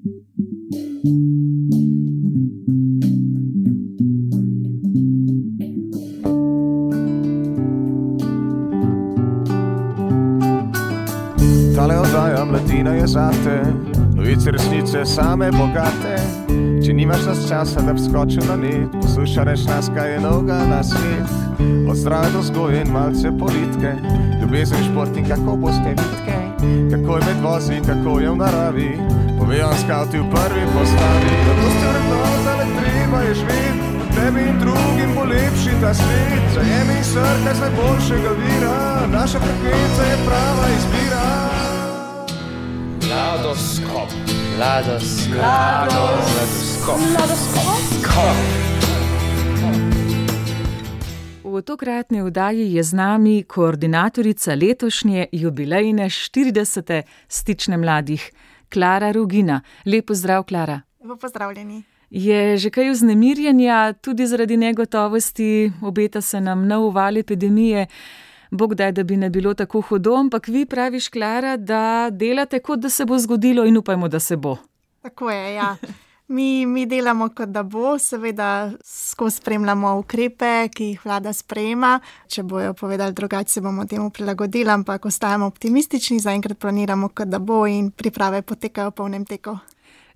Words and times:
Tale 0.00 0.12
oddaja 11.98 12.44
mladina 12.44 12.94
je 12.94 13.06
zate, 13.06 13.62
novice 14.14 14.50
resnice 14.50 15.04
same 15.04 15.50
bogate. 15.52 16.16
Če 16.84 16.92
nimaš 16.92 17.26
nas 17.26 17.48
časa, 17.48 17.80
da 17.80 17.92
bi 17.92 18.00
skočil 18.00 18.42
na 18.48 18.56
net, 18.56 18.88
poslušaj 19.02 19.44
reč 19.44 19.66
nas, 19.68 19.90
kaj 19.94 20.12
je 20.14 20.20
noga 20.20 20.64
na 20.64 20.82
svet. 20.82 21.28
Od 21.88 21.96
zdrave 21.96 22.32
do 22.32 22.40
vzgoje 22.40 22.80
in 22.86 22.92
malce 22.92 23.28
politike, 23.38 23.92
ljubezen 24.40 24.84
šport 24.92 25.16
in 25.16 25.28
kako 25.28 25.56
boste 25.56 25.92
bitke, 25.92 26.40
kako 26.90 27.16
je 27.16 27.24
med 27.26 27.44
vozi, 27.44 27.82
kako 27.86 28.20
je 28.20 28.30
v 28.30 28.36
naravi. 28.36 29.29
Povejo 29.50 29.74
skavti 29.82 30.18
v 30.18 30.30
prvi 30.30 30.64
postavi, 30.74 31.30
da 31.46 31.52
to 31.62 31.68
ste 31.74 31.86
vrednota, 31.90 32.52
le 32.58 32.66
treba 32.78 33.18
je 33.20 33.34
živeti. 33.34 33.82
Tebi 34.14 34.40
in 34.46 34.58
drugim 34.62 35.10
bo 35.14 35.24
lepši 35.24 35.72
ta 35.80 35.94
svet, 35.94 36.44
zajemi 36.54 37.02
srce 37.02 37.54
z 37.54 37.60
najboljšega 37.60 38.30
vira, 38.38 39.06
naša 39.12 39.38
frekvenca 39.40 40.02
je 40.10 40.16
prava 40.26 40.66
izbira. 40.76 41.26
Mladoskop. 43.08 44.08
Mladoskop. 44.56 45.40
Mladoskop. 47.10 48.36
V 51.44 51.62
tokratni 51.62 52.22
vdaji 52.22 52.74
je 52.74 52.82
z 52.82 52.92
nami 52.92 53.42
koordinatorica 53.42 54.54
letošnje 54.54 55.26
jubilejne 55.32 56.04
40. 56.06 57.02
stične 57.28 57.76
mladih, 57.76 58.30
Klara 58.70 59.12
Rugina. 59.12 59.60
Lepo 59.84 60.14
zdrav, 60.14 60.44
Klara. 60.44 60.80
Lepo 61.02 61.16
pozdravljeni. 61.16 61.82
Je 62.10 62.56
že 62.56 62.70
kaj 62.70 62.90
vznemirjenja, 62.90 63.92
tudi 63.92 64.26
zaradi 64.26 64.56
negotovosti, 64.56 65.72
obeta 65.82 66.20
se 66.20 66.40
nam 66.40 66.66
nov 66.66 66.90
val 66.94 67.16
epidemije. 67.16 67.86
Bog 68.50 68.74
daj, 68.74 68.92
da 68.92 69.02
bi 69.02 69.16
ne 69.16 69.30
bilo 69.30 69.54
tako 69.54 69.80
hudo, 69.80 70.16
ampak 70.16 70.48
vi 70.48 70.66
praviš, 70.66 71.08
Klara, 71.08 71.56
da 71.56 72.08
delate, 72.10 72.58
kot 72.58 72.80
da 72.80 72.90
se 72.90 73.04
bo 73.04 73.18
zgodilo 73.18 73.64
in 73.64 73.76
upajmo, 73.76 74.08
da 74.08 74.20
se 74.20 74.36
bo. 74.36 74.56
Tako 75.02 75.30
je, 75.30 75.54
ja. 75.54 75.76
Mi, 76.30 76.66
mi 76.66 76.86
delamo, 76.86 77.26
kot 77.34 77.48
da 77.50 77.62
bo, 77.62 77.96
seveda, 77.98 78.70
skozi 78.86 79.36
spremljamo 79.40 79.96
ukrepe, 79.98 80.68
ki 80.70 80.92
jih 80.92 81.00
vlada 81.04 81.32
sprejema. 81.34 81.96
Če 82.30 82.44
bojo 82.46 82.70
povedali 82.78 83.16
drugače, 83.18 83.50
se 83.50 83.62
bomo 83.64 83.82
temu 83.90 84.12
prilagodili, 84.14 84.70
ampak 84.70 85.10
ostajamo 85.10 85.48
optimistični, 85.50 86.20
zaenkrat 86.22 86.58
planiramo, 86.62 87.08
kot 87.08 87.34
da 87.34 87.42
bo 87.42 87.64
in 87.66 87.90
priprave 87.90 88.44
potekajo 88.46 88.92
v 88.92 88.98
polnem 89.02 89.26
teku. 89.26 89.56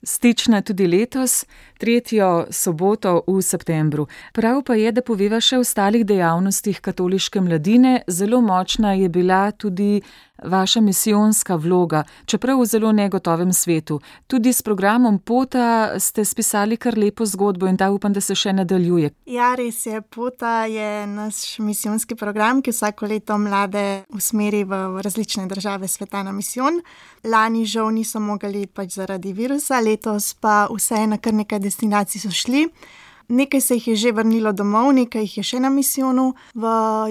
Stična 0.04 0.60
tudi 0.62 0.86
letos, 0.86 1.46
tretjo 1.80 2.46
soboto 2.50 3.22
v 3.26 3.42
septembru. 3.42 4.06
Prav 4.32 4.62
pa 4.62 4.74
je, 4.76 4.92
da 4.92 5.02
poveva 5.02 5.40
še 5.40 5.58
o 5.58 5.64
ostalih 5.64 6.04
dejavnostih 6.06 6.78
katoliške 6.84 7.40
mladine. 7.40 8.02
Zelo 8.06 8.42
močna 8.44 8.92
je 8.94 9.08
bila 9.08 9.48
tudi 9.50 10.02
vaša 10.42 10.80
misijonska 10.80 11.56
vloga, 11.56 12.04
čeprav 12.26 12.60
v 12.60 12.66
zelo 12.66 12.92
negotovem 12.92 13.52
svetu. 13.52 14.00
Tudi 14.26 14.52
s 14.52 14.62
programom 14.62 15.18
Pota 15.18 16.00
ste 16.00 16.24
spisali 16.24 16.76
kar 16.76 16.98
lepo 16.98 17.26
zgodbo 17.26 17.66
in 17.66 17.76
ta 17.76 17.90
upam, 17.90 18.12
da 18.12 18.20
se 18.20 18.34
še 18.34 18.52
nadaljuje. 18.52 19.10
Ja, 19.26 19.54
res 19.54 19.86
je. 19.86 20.00
Pota 20.00 20.64
je 20.66 21.06
naš 21.06 21.58
misijonski 21.58 22.14
program, 22.14 22.62
ki 22.62 22.70
vsako 22.70 23.06
leto 23.06 23.38
mlade 23.38 24.04
usmeri 24.08 24.64
v 24.64 25.02
različne 25.02 25.46
države 25.46 25.88
sveta 25.88 26.22
na 26.22 26.32
misijon. 26.32 26.80
Lani 27.24 27.64
žal 27.66 27.90
niso 27.94 28.20
mogli 28.20 28.66
pač 28.66 28.98
zaradi 28.98 29.32
virusa, 29.32 29.80
letos 29.80 30.34
pa 30.34 30.66
vse 30.70 31.06
na 31.06 31.18
kar 31.18 31.34
nekaj 31.34 31.58
destinacij 31.58 32.26
so 32.26 32.30
šli. 32.30 32.68
Nekaj 33.28 33.60
se 33.60 33.74
jih 33.74 33.88
je 33.88 33.96
že 33.96 34.12
vrnilo 34.12 34.52
domov, 34.52 34.92
nekaj 34.92 35.22
jih 35.22 35.36
je 35.38 35.42
še 35.42 35.60
na 35.60 35.70
misijonu. 35.70 36.34
V 36.54 36.64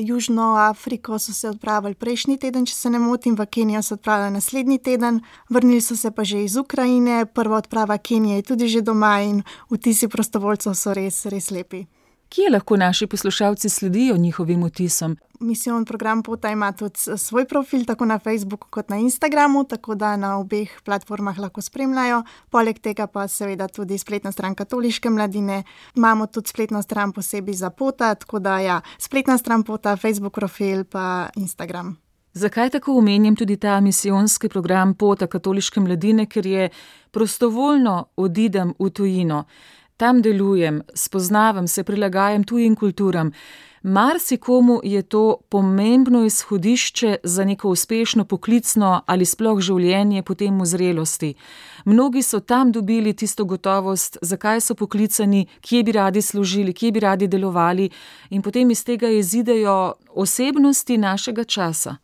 Južno 0.05 0.53
Afriko 0.55 1.19
so 1.19 1.33
se 1.33 1.49
odpravili 1.49 1.95
prejšnji 1.95 2.37
teden, 2.37 2.65
če 2.65 2.75
se 2.75 2.89
ne 2.89 2.99
motim, 2.99 3.35
v 3.35 3.45
Kenijo 3.45 3.81
se 3.81 3.93
odpravljajo 3.93 4.31
naslednji 4.31 4.77
teden, 4.77 5.21
vrnili 5.49 5.81
so 5.81 5.95
se 5.95 6.11
pa 6.11 6.23
že 6.23 6.43
iz 6.43 6.55
Ukrajine, 6.57 7.25
prva 7.25 7.57
odprava 7.57 7.97
Kenije 7.97 8.35
je 8.35 8.43
tudi 8.43 8.67
že 8.67 8.81
doma 8.81 9.21
in 9.21 9.43
vtisi 9.71 10.07
prostovoljcev 10.07 10.73
so 10.73 10.93
res, 10.93 11.25
res 11.25 11.51
lepi. 11.51 11.85
Kje 12.33 12.49
lahko 12.49 12.77
naši 12.77 13.07
poslušalci 13.07 13.69
sledijo 13.69 14.17
njihovim 14.17 14.63
vtisom? 14.63 15.17
Misijon 15.39 15.85
program 15.85 16.23
Pota 16.23 16.49
ima 16.51 16.71
tudi 16.71 16.99
svoj 17.17 17.47
profil, 17.47 17.85
tako 17.85 18.05
na 18.05 18.19
Facebooku 18.19 18.67
kot 18.69 18.89
na 18.89 18.97
Instagramu, 18.97 19.63
tako 19.63 19.95
da 19.95 20.17
na 20.17 20.37
obeh 20.37 20.69
platformah 20.85 21.39
lahko 21.39 21.61
spremljajo. 21.61 22.23
Poleg 22.49 22.79
tega 22.79 23.07
pa 23.07 23.27
seveda 23.27 23.67
tudi 23.67 23.97
spletna 23.97 24.31
stran 24.31 24.55
katoliške 24.55 25.09
mladine. 25.09 25.63
Imamo 25.95 26.27
tudi 26.27 26.49
spletno 26.49 26.81
stran 26.81 27.11
posebej 27.11 27.53
za 27.53 27.69
Pota, 27.69 28.15
tako 28.15 28.39
da 28.39 28.59
ja, 28.59 28.81
spletna 28.97 29.37
stran 29.37 29.63
Pota, 29.63 29.97
Facebook 29.97 30.33
profil 30.33 30.83
pa 30.83 31.29
Instagram. 31.35 31.97
Zakaj 32.33 32.69
tako 32.69 32.97
omenjam 32.97 33.35
tudi 33.35 33.57
ta 33.57 33.81
misijonski 33.81 34.49
program 34.49 34.93
Pota 34.93 35.27
katoliške 35.27 35.79
mladine, 35.79 36.25
ker 36.25 36.45
je 36.45 36.69
prostovoljno 37.11 38.05
odidem 38.15 38.73
v 38.79 38.89
tujino. 38.89 39.43
Tam 39.97 40.21
delujem, 40.21 40.81
spoznavam 40.93 41.67
se, 41.67 41.83
prilagajam 41.83 42.43
tujim 42.43 42.75
kulturam. 42.75 43.31
Marsikomu 43.83 44.79
je 44.83 45.01
to 45.01 45.37
pomembno 45.49 46.25
izhodišče 46.25 47.15
za 47.23 47.45
neko 47.45 47.69
uspešno 47.69 48.25
poklicno 48.25 49.01
ali 49.05 49.25
sploh 49.25 49.59
življenje 49.59 50.23
potem 50.23 50.61
v 50.61 50.65
zrelosti. 50.65 51.33
Mnogi 51.85 52.21
so 52.23 52.39
tam 52.39 52.71
dobili 52.71 53.13
tisto 53.13 53.45
gotovost, 53.45 54.17
zakaj 54.21 54.61
so 54.61 54.75
poklicani, 54.75 55.47
kje 55.61 55.83
bi 55.83 55.91
radi 55.91 56.21
služili, 56.21 56.73
kje 56.73 56.91
bi 56.91 56.99
radi 56.99 57.27
delovali, 57.27 57.89
in 58.29 58.41
potem 58.41 58.71
iz 58.71 58.85
tega 58.85 59.09
izidejo 59.09 59.93
osebnosti 60.15 60.97
našega 60.97 61.43
časa. 61.43 61.97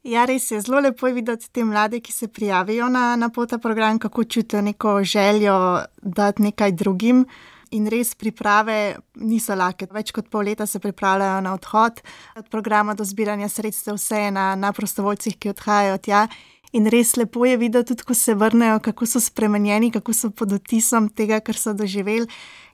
Ja, 0.00 0.24
res 0.24 0.46
je 0.50 0.60
zelo 0.64 0.80
lepo 0.80 1.06
je 1.06 1.12
videti 1.12 1.50
te 1.52 1.64
mlade, 1.64 1.98
ki 2.00 2.12
se 2.12 2.28
prijavijo 2.28 2.88
na, 2.88 3.16
na 3.16 3.28
pota 3.28 3.58
program, 3.58 3.98
kako 3.98 4.24
čutijo 4.24 4.62
neko 4.62 5.04
željo 5.04 5.80
dati 6.02 6.42
nekaj 6.42 6.72
drugim. 6.72 7.26
In 7.70 7.86
res 7.86 8.14
priprave 8.14 8.96
niso 9.14 9.54
lahke. 9.54 9.86
Več 9.92 10.10
kot 10.10 10.30
pol 10.30 10.48
leta 10.48 10.66
se 10.66 10.80
pripravljajo 10.80 11.40
na 11.40 11.52
odhod, 11.54 12.00
od 12.36 12.48
programa 12.50 12.94
do 12.94 13.04
zbiranja 13.04 13.48
sredstev, 13.48 13.94
vse 13.94 14.24
je 14.24 14.30
na, 14.30 14.54
na 14.56 14.72
prostovoljcih, 14.72 15.36
ki 15.38 15.52
odhajajo 15.52 15.98
tja. 15.98 16.24
In 16.72 16.88
res 16.90 17.14
lepo 17.20 17.44
je 17.44 17.60
videti, 17.60 17.92
tudi 17.92 18.08
ko 18.08 18.14
se 18.14 18.34
vrnejo, 18.34 18.80
kako 18.80 19.06
so 19.06 19.20
spremenjeni, 19.20 19.92
kako 19.92 20.16
so 20.16 20.30
pod 20.30 20.56
otisom 20.56 21.08
tega, 21.12 21.38
kar 21.44 21.58
so 21.58 21.76
doživeli, 21.76 22.26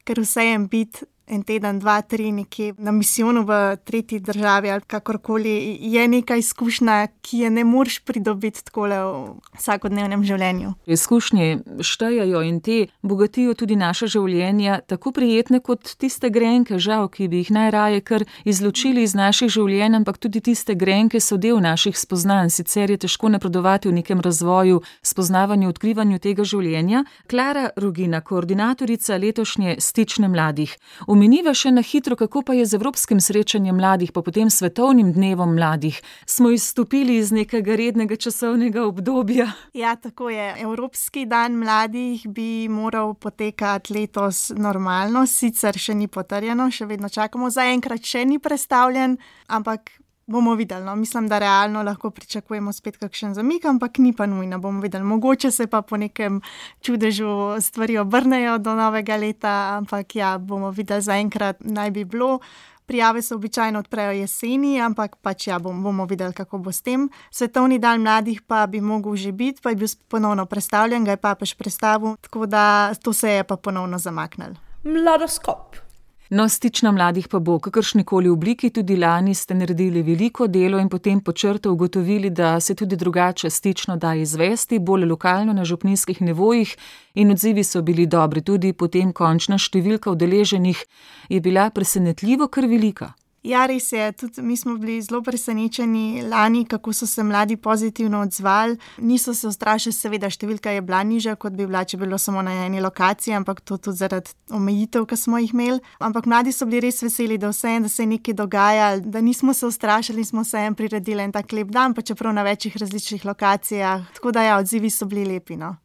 ker 0.06 0.22
vse 0.22 0.46
jim 0.46 0.68
biti 0.70 1.06
en 1.26 1.42
teden, 1.42 1.78
dva, 1.78 2.00
tri, 2.02 2.30
nekje 2.32 2.74
na 2.78 2.92
misijonu 2.92 3.42
v 3.46 3.76
tretji 3.84 4.20
državi 4.20 4.70
ali 4.70 4.82
kakorkoli, 4.86 5.78
je 5.80 6.08
neka 6.08 6.36
izkušnja, 6.36 7.06
ki 7.20 7.38
je 7.38 7.50
ne 7.50 7.64
moreš 7.64 7.98
pridobiti 7.98 8.64
tako 8.64 8.86
le 8.86 8.98
v 9.02 9.14
vsakodnevnem 9.58 10.22
življenju. 10.24 10.74
Izkušnje 10.86 11.58
štejejo 11.82 12.42
in 12.46 12.60
te 12.60 12.86
bogatijo 13.02 13.54
tudi 13.54 13.76
naše 13.76 14.06
življenja, 14.06 14.80
tako 14.86 15.12
prijetne 15.12 15.60
kot 15.60 15.96
tiste 15.98 16.30
grenke, 16.30 16.78
žal, 16.78 17.08
ki 17.08 17.28
bi 17.28 17.42
jih 17.42 17.50
najraje 17.50 18.00
kar 18.06 18.24
izločili 18.44 19.02
iz 19.02 19.16
naših 19.18 19.50
življenj, 19.50 19.98
ampak 20.02 20.18
tudi 20.22 20.40
tiste 20.40 20.74
grenke 20.78 21.20
so 21.20 21.36
del 21.36 21.58
naših 21.60 21.98
spoznanj, 21.98 22.52
sicer 22.54 22.90
je 22.90 23.00
težko 23.06 23.32
napredovati 23.34 23.90
v 23.90 23.98
nekem 23.98 24.22
razvoju, 24.22 24.82
spoznavanju, 25.02 25.68
odkrivanju 25.74 26.22
tega 26.22 26.46
življenja. 26.46 27.02
Klara 27.26 27.70
Rugina, 27.76 28.20
koordinatorica 28.20 29.18
letošnje 29.18 29.80
stične 29.96 30.28
mladih. 30.28 30.76
Omeniva 31.08 31.54
še 31.56 31.72
na 31.72 31.80
hitro, 31.80 32.18
kako 32.20 32.42
pa 32.44 32.56
je 32.58 32.66
z 32.68 32.76
Evropskim 32.76 33.20
srečanjem 33.24 33.78
mladih, 33.80 34.12
pa 34.12 34.20
potem 34.20 34.52
Svetovnim 34.52 35.14
dnevom 35.16 35.54
mladih. 35.56 35.96
Smo 36.28 36.52
izstopili 36.52 37.16
iz 37.16 37.32
nekega 37.32 37.78
rednega 37.80 38.20
časovnega 38.20 38.84
obdobja. 38.84 39.48
Ja, 39.72 39.96
tako 39.96 40.28
je. 40.30 40.52
Evropski 40.60 41.24
dan 41.26 41.56
mladih 41.56 42.28
bi 42.28 42.68
moral 42.68 43.14
potekati 43.14 43.96
letos 43.96 44.50
normalno, 44.56 45.24
sicer 45.26 45.78
še 45.80 45.96
ni 45.96 46.10
potrjeno, 46.12 46.68
še 46.68 46.84
vedno 46.90 47.08
čakamo, 47.08 47.48
zaenkrat 47.48 48.04
še 48.04 48.26
ni 48.28 48.42
predstavljen, 48.42 49.16
ampak. 49.48 49.96
Bomo 50.26 50.54
videli, 50.54 50.84
no. 50.84 50.96
mislim, 50.96 51.28
da 51.28 51.38
realno 51.38 51.82
lahko 51.82 52.10
pričakujemo 52.10 52.72
spet 52.72 52.96
kakšen 52.96 53.34
zamik, 53.34 53.64
ampak 53.64 53.98
ni 53.98 54.12
pa 54.12 54.26
nujno. 54.26 54.58
Bomo 54.58 54.80
videli, 54.80 55.04
mogoče 55.04 55.50
se 55.50 55.66
pa 55.66 55.82
po 55.82 55.96
nekem 55.96 56.40
čudežu 56.80 57.60
stvari 57.60 57.98
obrnejo 57.98 58.58
do 58.58 58.74
novega 58.74 59.16
leta, 59.16 59.76
ampak 59.76 60.16
ja, 60.16 60.38
bomo 60.38 60.70
videli, 60.70 61.02
zaenkrat 61.02 61.56
naj 61.60 61.90
bi 61.90 62.04
bilo. 62.04 62.40
Prijave 62.86 63.22
se 63.22 63.34
običajno 63.34 63.78
odprejo 63.78 64.10
jeseni, 64.10 64.80
ampak 64.80 65.16
pač 65.22 65.46
ja, 65.46 65.58
bom, 65.58 65.82
bomo 65.82 66.04
videli, 66.04 66.34
kako 66.34 66.58
bo 66.58 66.72
s 66.72 66.82
tem. 66.82 67.08
Svetovni 67.30 67.78
dan 67.78 68.02
mladih 68.02 68.42
pa 68.42 68.66
bi 68.66 68.80
mogel 68.80 69.16
že 69.16 69.32
biti, 69.32 69.62
pa 69.62 69.70
je 69.70 69.76
bil 69.76 69.88
ponovno 70.08 70.46
predstavljen, 70.46 71.04
ga 71.04 71.10
je 71.10 71.22
papež 71.22 71.54
predstavil, 71.54 72.16
tako 72.16 72.46
da 72.46 72.94
to 72.94 73.12
se 73.12 73.30
je 73.30 73.44
pa 73.44 73.56
ponovno 73.56 73.98
zamaknil. 73.98 74.58
Mladoskop. 74.82 75.85
No, 76.30 76.48
stična 76.48 76.90
mladih 76.92 77.28
pa 77.28 77.38
bo, 77.38 77.58
kakršni 77.58 78.04
koli 78.04 78.28
obliki, 78.28 78.70
tudi 78.70 78.96
lani 78.96 79.34
ste 79.34 79.54
naredili 79.54 80.02
veliko 80.02 80.46
delo 80.46 80.78
in 80.78 80.88
potem 80.88 81.20
počrto 81.20 81.72
ugotovili, 81.72 82.30
da 82.30 82.60
se 82.60 82.74
tudi 82.74 82.96
drugače 82.96 83.50
stično 83.50 83.96
da 83.96 84.14
izvesti, 84.14 84.78
bolj 84.78 85.04
lokalno 85.04 85.52
na 85.52 85.64
župnijskih 85.64 86.22
nevojih 86.22 86.76
in 87.14 87.30
odzivi 87.30 87.64
so 87.64 87.82
bili 87.82 88.06
dobri. 88.06 88.40
Tudi 88.40 88.72
potem 88.72 89.12
končna 89.12 89.58
številka 89.58 90.10
udeleženih 90.10 90.82
je 91.28 91.40
bila 91.40 91.70
presenetljivo 91.70 92.48
kar 92.48 92.66
velika. 92.66 93.12
Ja, 93.46 93.62
res 93.66 93.92
je. 93.92 94.12
Tudi 94.12 94.42
mi 94.42 94.56
smo 94.56 94.74
bili 94.74 94.98
zelo 95.02 95.20
presenečeni 95.22 96.22
lani, 96.26 96.64
kako 96.64 96.92
so 96.92 97.06
se 97.06 97.22
mladi 97.22 97.56
pozitivno 97.56 98.20
odzvali. 98.20 98.76
Niso 98.98 99.34
se 99.34 99.46
ustrašili, 99.46 99.94
seveda, 99.94 100.30
številka 100.30 100.72
je 100.74 100.82
bila 100.82 101.04
nižja, 101.06 101.36
kot 101.38 101.54
bi 101.54 101.66
bila, 101.66 101.84
če 101.86 102.00
bi 102.00 102.08
bilo 102.08 102.18
samo 102.18 102.42
na 102.42 102.56
eni 102.64 102.82
lokaciji, 102.82 103.36
ampak 103.38 103.62
to 103.62 103.78
tudi 103.78 104.02
zaradi 104.02 104.34
omejitev, 104.50 105.06
ki 105.06 105.20
smo 105.20 105.38
jih 105.38 105.54
imeli. 105.54 105.78
Ampak 106.02 106.26
mladi 106.26 106.50
so 106.50 106.66
bili 106.66 106.88
res 106.88 106.98
veseli, 107.06 107.38
da, 107.38 107.52
vse, 107.54 107.78
da 107.86 107.92
se 107.92 108.02
je 108.02 108.10
nekaj 108.16 108.34
dogajalo, 108.34 109.06
da 109.06 109.22
nismo 109.22 109.54
se 109.54 109.70
ustrašili 109.70 110.26
in 110.26 110.30
smo 110.32 110.44
se 110.44 110.66
jim 110.66 110.74
priredili 110.74 111.22
en 111.22 111.32
tak 111.32 111.54
lep 111.54 111.70
dan, 111.70 111.94
pa 111.94 112.02
čeprav 112.02 112.34
na 112.34 112.42
večjih 112.42 112.82
različnih 112.82 113.24
lokacijah. 113.30 114.10
Tako 114.18 114.34
da 114.34 114.42
ja, 114.42 114.58
odzivi 114.58 114.90
so 114.90 115.06
bili 115.06 115.28
lepi. 115.36 115.54
No. 115.56 115.76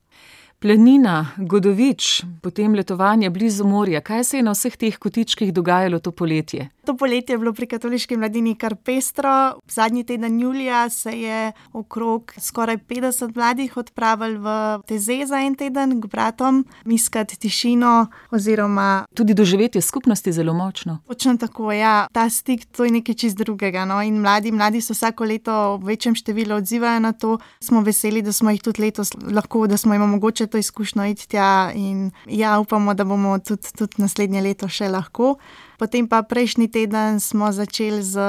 Plenina, 0.61 1.33
Godovič, 1.37 2.21
potem 2.41 2.75
letovanje 2.77 3.29
blizu 3.29 3.65
morja. 3.65 4.01
Kaj 4.01 4.23
se 4.23 4.37
je 4.37 4.43
na 4.45 4.51
vseh 4.53 4.75
teh 4.77 4.97
kotičkih 4.97 5.49
dogajalo 5.53 5.97
to 5.99 6.11
poletje? 6.11 6.67
To 6.85 6.93
poletje 6.97 7.33
je 7.33 7.37
bilo 7.37 7.53
pri 7.53 7.65
katoliški 7.65 8.17
mladini 8.17 8.53
kar 8.55 8.75
pestro. 8.75 9.57
Zadnji 9.69 10.03
teden 10.03 10.39
julija 10.39 10.89
se 10.89 11.11
je 11.11 11.51
okrog 11.73 12.33
skoraj 12.37 12.77
50 12.77 13.35
mladih 13.35 13.77
odpravili 13.77 14.37
v 14.37 14.53
Teze 14.87 15.25
za 15.25 15.39
en 15.41 15.55
teden 15.55 16.01
k 16.01 16.07
bratom, 16.07 16.65
iskati 16.85 17.39
tišino. 17.39 18.07
Oziroma... 18.31 19.05
Tudi 19.13 19.33
doživetje 19.33 19.81
skupnosti 19.81 20.31
zelo 20.31 20.53
močno. 20.53 20.99
Točno 21.07 21.37
tako, 21.37 21.71
ja. 21.71 22.07
Ta 22.11 22.29
stik 22.29 22.65
to 22.65 22.85
je 22.85 22.91
nekaj 22.91 23.15
čist 23.15 23.37
drugega. 23.37 23.85
No? 23.85 24.01
In 24.01 24.21
mladi, 24.21 24.51
mladi 24.51 24.81
se 24.81 24.93
vsako 24.93 25.25
leto 25.25 25.77
v 25.77 25.93
večjem 25.95 26.15
številu 26.15 26.55
odzivajo 26.61 26.99
na 26.99 27.13
to. 27.13 27.37
Smo 27.59 27.81
veseli, 27.81 28.21
da 28.21 28.31
smo 28.31 28.53
jih 28.53 28.61
tudi 28.61 28.81
letos 28.81 29.13
lahko, 29.31 29.65
da 29.67 29.77
smo 29.77 29.93
jim 29.93 30.05
omogočili 30.05 30.50
to 30.51 30.59
izkušnjo 30.59 31.05
iti 31.13 31.27
tja. 31.31 31.71
In 31.75 32.11
ja, 32.27 32.59
upamo, 32.59 32.93
da 32.93 33.07
bomo 33.07 33.39
tudi, 33.39 33.71
tudi 33.77 34.03
naslednje 34.03 34.41
leto 34.41 34.69
še 34.69 34.91
lahko. 34.91 35.37
Potem 35.81 36.05
pa 36.05 36.21
prejšnji 36.21 36.67
teden 36.69 37.17
smo 37.17 37.49
začeli 37.49 38.03
z 38.05 38.21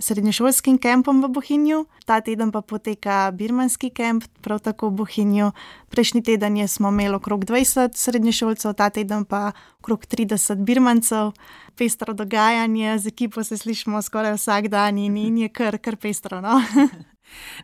srednješolskim 0.00 0.78
kempom 0.80 1.20
v 1.20 1.28
Bohinju, 1.36 1.84
ta 2.08 2.24
teden 2.24 2.48
pa 2.48 2.64
poteka 2.64 3.28
birmanski 3.28 3.92
kemp, 3.92 4.24
prav 4.40 4.64
tako 4.64 4.88
v 4.88 5.04
Bohinju. 5.04 5.52
Prejšnji 5.92 6.24
teden 6.24 6.56
smo 6.64 6.88
imeli 6.88 7.20
okrog 7.20 7.44
20 7.44 7.92
srednješolcev, 7.92 8.72
ta 8.72 8.88
teden 8.88 9.28
pa 9.28 9.52
okrog 9.84 10.08
30 10.08 10.64
birmancev. 10.64 11.36
Pestro 11.76 12.16
dogajanje, 12.16 12.98
z 12.98 13.12
ekipo 13.12 13.44
se 13.44 13.58
slišimo 13.60 14.00
skoraj 14.02 14.38
vsak 14.40 14.72
dan 14.72 14.96
in, 14.98 15.16
in 15.16 15.44
je 15.44 15.48
kar, 15.52 15.76
kar 15.76 16.00
pestro. 16.00 16.40
No? 16.40 16.62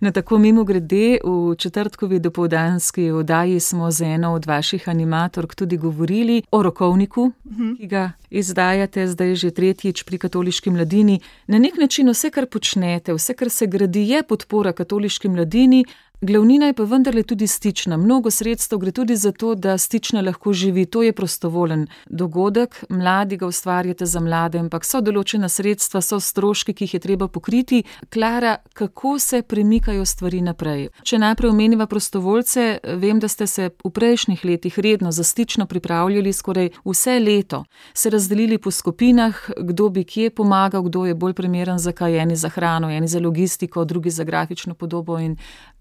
Na 0.00 0.12
tako 0.12 0.38
mimo 0.38 0.64
grede, 0.64 1.18
v 1.24 1.54
četrtkovi 1.54 2.18
dopoldanski 2.18 3.10
oddaji 3.10 3.60
smo 3.60 3.90
z 3.90 4.02
eno 4.02 4.32
od 4.32 4.46
vaših 4.46 4.88
animatork 4.88 5.54
tudi 5.54 5.76
govorili 5.76 6.42
o 6.50 6.62
rokovniku, 6.62 7.32
mhm. 7.44 7.74
ki 7.74 7.86
ga 7.86 8.12
izdajate 8.30 9.06
zdaj 9.06 9.34
že 9.34 9.50
tretjič 9.50 10.02
pri 10.02 10.18
katoliški 10.18 10.70
mladini. 10.70 11.20
Na 11.46 11.58
nek 11.58 11.74
način 11.78 12.08
vse, 12.08 12.30
kar 12.30 12.46
počnete, 12.46 13.14
vse, 13.14 13.34
kar 13.34 13.50
se 13.50 13.66
gradi, 13.66 14.08
je 14.08 14.22
podpora 14.22 14.72
katoliški 14.72 15.28
mladini, 15.28 15.84
Glavnina 16.22 16.66
je 16.66 16.72
pa 16.72 16.84
vendarle 16.84 17.22
tudi 17.22 17.46
stična. 17.46 17.96
Mnogo 17.96 18.30
sredstev 18.30 18.78
gre 18.78 18.92
tudi 18.92 19.16
za 19.16 19.32
to, 19.32 19.54
da 19.54 19.78
stična 19.78 20.20
lahko 20.20 20.52
živi. 20.52 20.84
To 20.86 21.02
je 21.02 21.12
prostovolen 21.12 21.86
dogodek, 22.10 22.84
mladi 22.88 23.36
ga 23.36 23.46
ustvarjate 23.46 24.06
za 24.06 24.20
mlade, 24.20 24.58
ampak 24.58 24.84
so 24.84 25.00
določena 25.00 25.48
sredstva, 25.48 26.02
so 26.04 26.18
stroški, 26.20 26.74
ki 26.76 26.84
jih 26.84 26.94
je 26.94 27.00
treba 27.00 27.28
pokriti. 27.28 27.82
Klara, 28.12 28.58
kako 28.72 29.18
se 29.18 29.40
premikajo 29.42 30.04
stvari 30.04 30.42
naprej? 30.44 30.90
Če 31.02 31.22
najprej 31.24 31.54
omeniva 31.54 31.86
prostovoljce, 31.86 32.68
vem, 33.00 33.16
da 33.16 33.28
ste 33.28 33.46
se 33.46 33.70
v 33.84 33.88
prejšnjih 33.88 34.44
letih 34.44 34.78
redno 34.78 35.12
za 35.16 35.24
stično 35.24 35.66
pripravljali 35.66 36.32
skoraj 36.36 36.68
vse 36.84 37.16
leto, 37.20 37.64
se 37.94 38.10
razdelili 38.10 38.58
po 38.58 38.70
skupinah, 38.70 39.40
kdo 39.56 39.88
bi 39.88 40.04
kje 40.04 40.36
pomagal, 40.36 40.82
kdo 40.82 41.06
je 41.06 41.14
bolj 41.14 41.32
primeren 41.32 41.78
za 41.78 41.96
kaj, 41.96 42.20
eni 42.20 42.36
za 42.36 42.52
hrano, 42.52 42.92
eni 42.92 43.08
za 43.08 43.24
logistiko, 43.24 43.84
drugi 43.84 44.10
za 44.10 44.24
grafično 44.24 44.74
podobo 44.74 45.18
in 45.18 45.38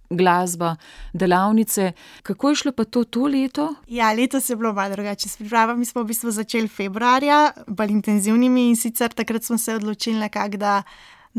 glasba, 0.10 0.76
delavnice. 1.14 1.92
Kako 2.24 2.50
je 2.50 2.56
šlo 2.56 2.72
pa 2.72 2.84
to, 2.84 3.04
to 3.04 3.28
leto? 3.28 3.76
Ja, 3.88 4.14
letos 4.14 4.50
je 4.50 4.56
bilo 4.56 4.74
malo 4.74 4.96
drugače. 4.96 5.30
S 5.30 5.38
pripravami 5.38 5.86
smo 5.86 6.04
v 6.04 6.06
bistvu 6.06 6.32
začeli 6.32 6.68
februarja, 6.68 7.52
bolj 7.68 7.92
intenzivnimi 7.92 8.70
in 8.70 8.76
sicer 8.76 9.14
takrat 9.14 9.44
smo 9.44 9.58
se 9.58 9.76
odločili 9.76 10.20
nekako, 10.20 10.84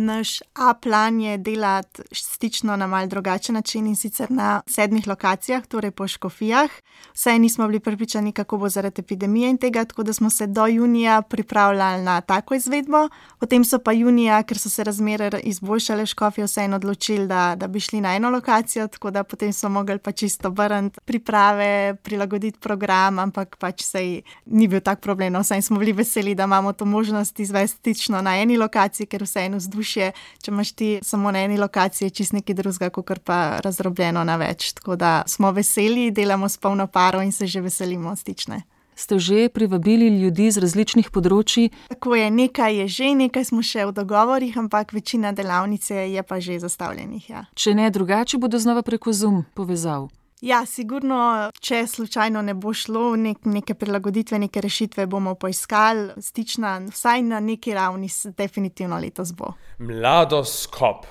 Naš 0.01 0.41
A-plan 0.55 1.21
je 1.21 1.39
delati 1.39 2.03
stično 2.13 2.77
na 2.77 2.87
mal 2.87 3.07
drugačen 3.07 3.55
način 3.55 3.87
in 3.87 3.97
sicer 3.97 4.31
na 4.31 4.63
sedmih 4.67 5.07
lokacijah, 5.07 5.67
torej 5.67 5.91
po 5.91 6.09
škofijah. 6.09 6.71
Vse 7.15 7.39
nismo 7.39 7.67
bili 7.67 7.81
pripričani, 7.81 8.33
kako 8.33 8.57
bo 8.57 8.69
zaradi 8.69 9.01
epidemije 9.01 9.51
in 9.51 9.59
tega, 9.59 9.85
tako 9.85 10.03
da 10.03 10.13
smo 10.13 10.31
se 10.31 10.47
do 10.47 10.67
junija 10.67 11.23
pripravljali 11.23 12.03
na 12.03 12.21
tako 12.21 12.55
izvedbo. 12.55 13.09
Potem 13.39 13.65
so 13.65 13.79
pa 13.79 13.93
junija, 13.93 14.43
ker 14.43 14.59
so 14.59 14.71
se 14.71 14.85
razmere 14.85 15.41
izboljšale, 15.43 16.07
škofije 16.07 16.45
vseeno 16.45 16.77
odločili, 16.77 17.27
da, 17.27 17.55
da 17.57 17.69
bi 17.69 17.81
šli 17.81 18.01
na 18.01 18.15
eno 18.15 18.31
lokacijo, 18.31 18.89
tako 18.89 19.11
da 19.11 19.25
potem 19.25 19.53
smo 19.53 19.69
mogli 19.69 19.99
pa 19.99 20.13
čisto 20.13 20.49
obrniti 20.49 21.01
priprave, 21.05 21.97
prilagoditi 22.03 22.59
program, 22.59 23.19
ampak 23.19 23.57
pač 23.57 23.83
se 23.83 24.23
ni 24.47 24.69
bil 24.69 24.81
tak 24.81 25.01
problem. 25.01 25.33
No, 25.33 25.41
vsaj 25.41 25.63
smo 25.63 25.79
bili 25.79 25.93
veseli, 25.93 26.35
da 26.35 26.45
imamo 26.45 26.73
to 26.73 26.85
možnost 26.85 27.41
izvesti 27.41 27.79
stično 27.79 28.23
na 28.23 28.39
eni 28.41 28.57
lokaciji, 28.57 29.07
ker 29.07 29.23
vseeno 29.23 29.57
vzdušje 29.57 29.90
vzdušje, 29.91 30.13
če 30.43 30.51
imaš 30.51 30.73
ti 30.73 30.99
samo 31.03 31.31
na 31.31 31.45
eni 31.45 31.59
lokaciji, 31.59 32.11
čist 32.11 32.33
nekaj 32.33 32.55
drugega, 32.55 32.91
kot 32.91 33.23
pa 33.25 33.61
razdrobljeno 33.65 34.25
na 34.25 34.37
več. 34.37 34.73
Tako 34.73 34.97
da 34.97 35.23
smo 35.27 35.53
veseli, 35.53 36.11
delamo 36.11 36.49
s 36.49 36.57
polno 36.57 36.87
paro 36.87 37.23
in 37.23 37.33
se 37.33 37.47
že 37.47 37.61
veselimo 37.61 38.17
stične. 38.17 38.63
Ste 38.95 39.19
že 39.19 39.49
privabili 39.49 40.21
ljudi 40.21 40.51
z 40.51 40.61
različnih 40.61 41.09
področji? 41.11 41.71
Tako 41.89 42.15
je, 42.15 42.31
nekaj 42.31 42.77
je 42.83 42.89
že, 42.89 43.15
nekaj 43.17 43.45
smo 43.49 43.63
še 43.63 43.87
v 43.89 43.97
dogovorih, 43.97 44.59
ampak 44.61 44.93
večina 44.93 45.33
delavnice 45.33 46.05
je 46.13 46.23
pa 46.23 46.37
že 46.41 46.61
zastavljenih. 46.61 47.31
Ja. 47.31 47.47
Če 47.55 47.75
ne 47.75 47.89
drugače, 47.91 48.37
bodo 48.37 48.61
znova 48.61 48.83
preko 48.83 49.13
Zoom 49.13 49.47
povezal. 49.55 50.11
Ja, 50.41 50.63
sigurno, 50.67 51.51
če 51.61 51.83
slučajno 51.87 52.41
ne 52.43 52.55
bo 52.57 52.73
šlo, 52.73 53.13
nek, 53.21 53.45
neke 53.45 53.75
prilagoditve, 53.77 54.39
neke 54.41 54.63
rešitve 54.65 55.05
bomo 55.07 55.35
poiskali, 55.37 56.15
stična, 56.17 56.79
vsaj 56.89 57.23
na 57.29 57.41
neki 57.45 57.75
ravni, 57.77 58.09
definitivno 58.37 58.99
letos 58.99 59.35
bo. 59.37 59.53
Mladoskop. 59.79 61.05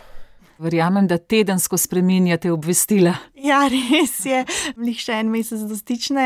Verjamem, 0.59 1.05
da 1.07 1.17
tedensko 1.17 1.77
spreminjate 1.77 2.51
obvestila. 2.51 3.13
Ja, 3.37 3.61
res 3.71 4.17
je, 4.25 4.41
mlih 4.75 4.97
še 4.99 5.21
en 5.21 5.29
mesec 5.31 5.61
dostične. 5.69 6.25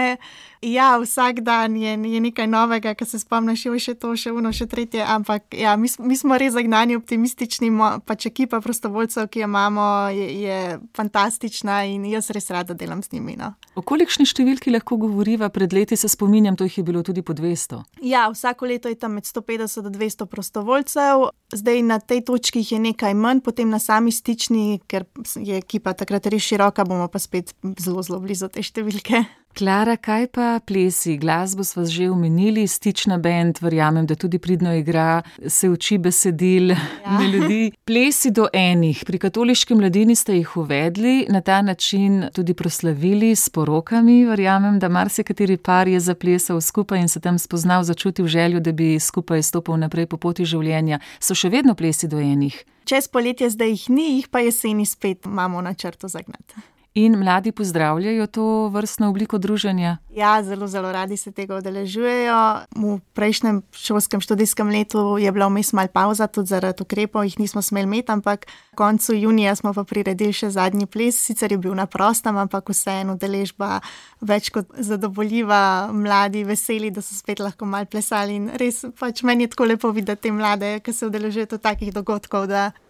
Ja, 0.64 0.98
vsak 0.98 1.42
dan 1.44 1.76
je, 1.76 1.92
je 1.92 2.20
nekaj 2.24 2.48
novega, 2.48 2.94
ki 2.96 3.06
se 3.06 3.20
spomniš, 3.20 3.66
še 3.84 3.94
to, 4.00 4.14
še 4.16 4.32
uno, 4.32 4.54
še 4.56 4.64
tretje. 4.72 5.04
Ampak 5.04 5.52
ja, 5.60 5.76
mi, 5.76 5.92
mi 6.00 6.16
smo 6.16 6.38
res 6.40 6.54
zagnani, 6.56 6.96
optimistični, 6.96 7.68
pač 8.08 8.30
ekipa 8.30 8.62
prostovoljcev, 8.64 9.28
ki 9.28 9.44
jo 9.44 9.50
imamo, 9.52 9.88
je, 10.16 10.28
je 10.46 10.60
fantastična 10.96 11.82
in 11.92 12.08
jaz 12.08 12.32
res 12.32 12.48
rada 12.56 12.78
delam 12.80 13.04
z 13.04 13.18
njimi. 13.18 13.36
No. 13.42 13.52
O 13.76 13.84
kolikšni 13.84 14.24
številki 14.30 14.72
lahko 14.72 14.96
govoriva? 15.04 15.52
Pred 15.52 15.76
leti 15.76 16.00
se 16.00 16.08
spominjam, 16.08 16.56
to 16.56 16.70
jih 16.70 16.80
je 16.80 16.88
bilo 16.88 17.04
tudi 17.04 17.26
po 17.26 17.36
200. 17.36 17.84
Ja, 18.08 18.30
vsako 18.32 18.72
leto 18.72 18.88
je 18.88 18.96
tam 18.96 19.20
med 19.20 19.28
150 19.28 19.84
in 19.84 20.00
200 20.00 20.32
prostovoljcev, 20.32 21.28
zdaj 21.52 21.84
na 21.84 22.00
tej 22.00 22.24
točki 22.32 22.64
je 22.64 22.80
nekaj 22.80 23.20
manj, 23.20 23.44
potem 23.44 23.68
na 23.68 23.84
sami 23.84 24.16
stični, 24.16 24.80
ker 24.88 25.10
je 25.36 25.60
ekipa 25.60 25.92
takrat 25.92 26.32
res 26.32 26.48
široka, 26.48 26.88
bomo 26.88 27.12
pa 27.12 27.20
spet 27.20 27.52
zelo, 27.84 28.00
zelo 28.00 28.24
blizu 28.24 28.48
te 28.48 28.64
številke. 28.64 29.26
Klara, 29.58 29.98
kaj 29.98 30.28
pa 30.28 30.60
plesi? 30.66 31.18
Glasbo 31.18 31.64
smo 31.64 31.86
že 31.86 32.10
omenili, 32.10 32.68
stična 32.68 33.18
bend, 33.18 33.60
verjamem, 33.62 34.06
da 34.06 34.16
tudi 34.16 34.40
pridno 34.40 34.74
igra, 34.74 35.22
se 35.48 35.70
uči 35.70 35.98
besedil, 35.98 36.72
ja. 36.72 36.78
melodi. 37.20 37.72
Plesi 37.86 38.32
do 38.32 38.48
enih, 38.54 39.04
pri 39.06 39.20
katoliški 39.20 39.76
mladini 39.76 40.16
ste 40.16 40.40
jih 40.40 40.58
uvedli, 40.58 41.26
na 41.30 41.42
ta 41.42 41.62
način 41.62 42.30
tudi 42.34 42.54
proslavili 42.54 43.36
s 43.36 43.50
porokami. 43.50 44.26
Verjamem, 44.26 44.80
da 44.80 44.90
marsikateri 44.90 45.58
par 45.58 45.88
je 45.88 46.00
zaplesal 46.00 46.62
skupaj 46.62 47.00
in 47.00 47.10
se 47.10 47.20
tam 47.20 47.40
spoznal, 47.40 47.84
začutil 47.84 48.28
željo, 48.28 48.60
da 48.60 48.72
bi 48.72 49.00
skupaj 49.00 49.44
stopil 49.44 49.78
naprej 49.78 50.06
po 50.06 50.18
poti 50.18 50.46
življenja. 50.46 51.00
So 51.20 51.36
še 51.36 51.50
vedno 51.50 51.76
plesi 51.76 52.08
do 52.08 52.18
enih. 52.18 52.64
Čez 52.86 53.08
poletje 53.08 53.50
zdaj 53.50 53.70
jih 53.70 53.90
ni, 53.90 54.16
jih 54.18 54.28
pa 54.28 54.40
jeseni 54.40 54.86
spet 54.86 55.26
imamo 55.26 55.62
na 55.62 55.74
črto 55.74 56.08
zagnati. 56.08 56.73
In 56.96 57.18
mladi 57.18 57.52
pozdravljajo 57.52 58.28
to 58.28 58.68
vrstno 58.68 59.10
obliko 59.10 59.38
druženja? 59.38 59.98
Ja, 60.14 60.44
zelo, 60.44 60.68
zelo 60.68 60.92
radi 60.92 61.18
se 61.18 61.32
tega 61.32 61.58
udeležujejo. 61.58 62.36
V 62.76 63.00
prejšnjem 63.14 63.62
šolskem 63.72 64.22
študijskem 64.22 64.70
letu 64.70 65.18
je 65.18 65.32
bila 65.32 65.48
vmes 65.50 65.74
mal 65.74 65.88
pauza, 65.88 66.28
tudi 66.28 66.54
zaradi 66.54 66.86
ukrepov 66.86 67.26
jih 67.26 67.40
nismo 67.40 67.62
smeli 67.62 67.84
imeti, 67.84 68.12
ampak 68.12 68.46
koncu 68.76 69.14
junija 69.14 69.56
smo 69.56 69.74
pa 69.74 69.84
priredili 69.84 70.34
še 70.34 70.52
zadnji 70.54 70.86
ples, 70.86 71.18
sicer 71.18 71.52
je 71.52 71.58
bil 71.58 71.74
na 71.74 71.88
prostem, 71.90 72.38
ampak 72.38 72.70
vseeno 72.70 73.18
udeležba 73.18 73.82
več 74.22 74.52
kot 74.54 74.70
zadovoljiva, 74.78 75.90
mladi 75.90 76.46
veseli, 76.46 76.94
da 76.94 77.02
so 77.02 77.18
spet 77.18 77.42
lahko 77.42 77.66
mal 77.66 77.90
plesali. 77.90 78.38
In 78.38 78.52
res 78.54 78.86
pač 79.00 79.26
meni 79.26 79.48
je 79.48 79.56
tako 79.56 79.66
lepo 79.66 79.90
videti 79.90 80.30
te 80.30 80.32
mlade, 80.32 80.76
ki 80.86 80.94
se 80.94 81.10
udeležujejo 81.10 81.58
takih 81.58 81.90
dogodkov, 81.94 82.46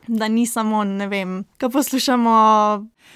da 0.07 0.27
ni 0.27 0.47
samo, 0.47 0.83
ne 0.83 1.07
vem, 1.07 1.43
kaj 1.57 1.69
poslušamo. 1.69 2.33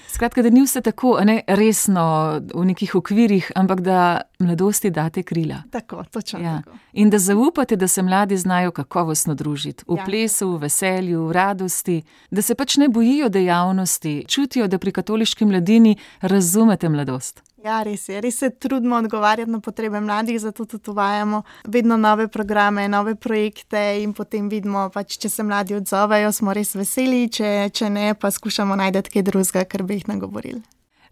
Skratka, 0.08 0.42
da 0.42 0.50
ni 0.50 0.62
vse 0.62 0.80
tako 0.80 1.18
ne, 1.24 1.42
resno 1.46 2.40
v 2.54 2.64
nekih 2.64 2.94
okvirih, 2.94 3.52
ampak 3.54 3.80
da 3.80 4.20
mladosti 4.38 4.90
date 4.90 5.22
krila. 5.22 5.62
Tako, 5.70 6.04
točno. 6.10 6.38
Ja. 6.38 6.62
Tako. 6.64 6.76
In 6.92 7.10
da 7.10 7.18
zaupate, 7.18 7.76
da 7.76 7.88
se 7.88 8.02
mladi 8.02 8.36
znajo 8.36 8.70
kakovostno 8.70 9.34
družiti 9.34 9.84
v 9.88 9.96
Ja. 9.96 10.04
plesu, 10.04 10.50
v 10.50 10.58
veselju, 10.58 11.26
v 11.26 11.32
radosti, 11.32 12.02
da 12.30 12.42
se 12.42 12.54
pač 12.54 12.76
ne 12.76 12.88
bojijo 12.88 13.28
dejavnosti, 13.28 14.24
čutijo, 14.28 14.68
da 14.68 14.78
pri 14.78 14.92
katoliški 14.92 15.44
mladini 15.44 15.96
razumete 16.20 16.88
mladost. 16.88 17.47
Ja, 17.64 17.80
res 17.82 18.06
je. 18.08 18.20
Res 18.22 18.38
se 18.38 18.50
trudimo 18.50 18.96
odgovarjati 18.96 19.50
na 19.50 19.58
potrebe 19.60 20.00
mladih, 20.00 20.38
zato 20.40 20.64
tudi 20.64 20.90
uvajamo 20.90 21.42
vedno 21.66 21.96
nove 21.96 22.28
programe, 22.28 22.88
nove 22.88 23.14
projekte 23.14 23.98
in 24.02 24.12
potem 24.14 24.48
vidimo, 24.48 24.86
pač, 24.94 25.18
če 25.18 25.28
se 25.28 25.42
mladi 25.42 25.74
odzovejo, 25.74 26.30
smo 26.32 26.54
res 26.54 26.76
veseli, 26.78 27.26
če, 27.28 27.70
če 27.74 27.90
ne, 27.90 28.12
pa 28.14 28.30
skušamo 28.30 28.78
najti 28.78 29.10
kaj 29.10 29.26
drugega, 29.32 29.66
kar 29.66 29.82
bi 29.82 29.98
jih 29.98 30.10
nagovorili. 30.14 30.62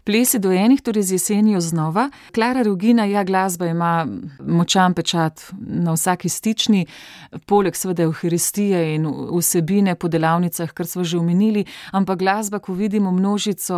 Ples 0.07 0.33
je 0.33 0.39
dojenih, 0.39 0.81
torej 0.81 1.03
z 1.03 1.11
jesenijo 1.11 1.59
znova. 1.61 2.09
Klara 2.31 2.61
Rugina, 2.61 3.05
ja, 3.05 3.23
glasba 3.23 3.65
ima 3.65 4.07
močan 4.39 4.93
pečat 4.93 5.41
na 5.59 5.91
vsaki 5.93 6.29
stični, 6.29 6.85
poleg 7.45 7.75
seveda 7.75 8.03
Euharistije 8.03 8.95
in 8.95 9.09
vsebine 9.35 9.95
po 9.95 10.07
delavnicah, 10.07 10.71
kar 10.71 10.87
smo 10.87 11.03
že 11.03 11.17
omenili, 11.17 11.65
ampak 11.91 12.19
glasba, 12.19 12.59
ko 12.59 12.73
vidimo 12.73 13.11
množico 13.11 13.75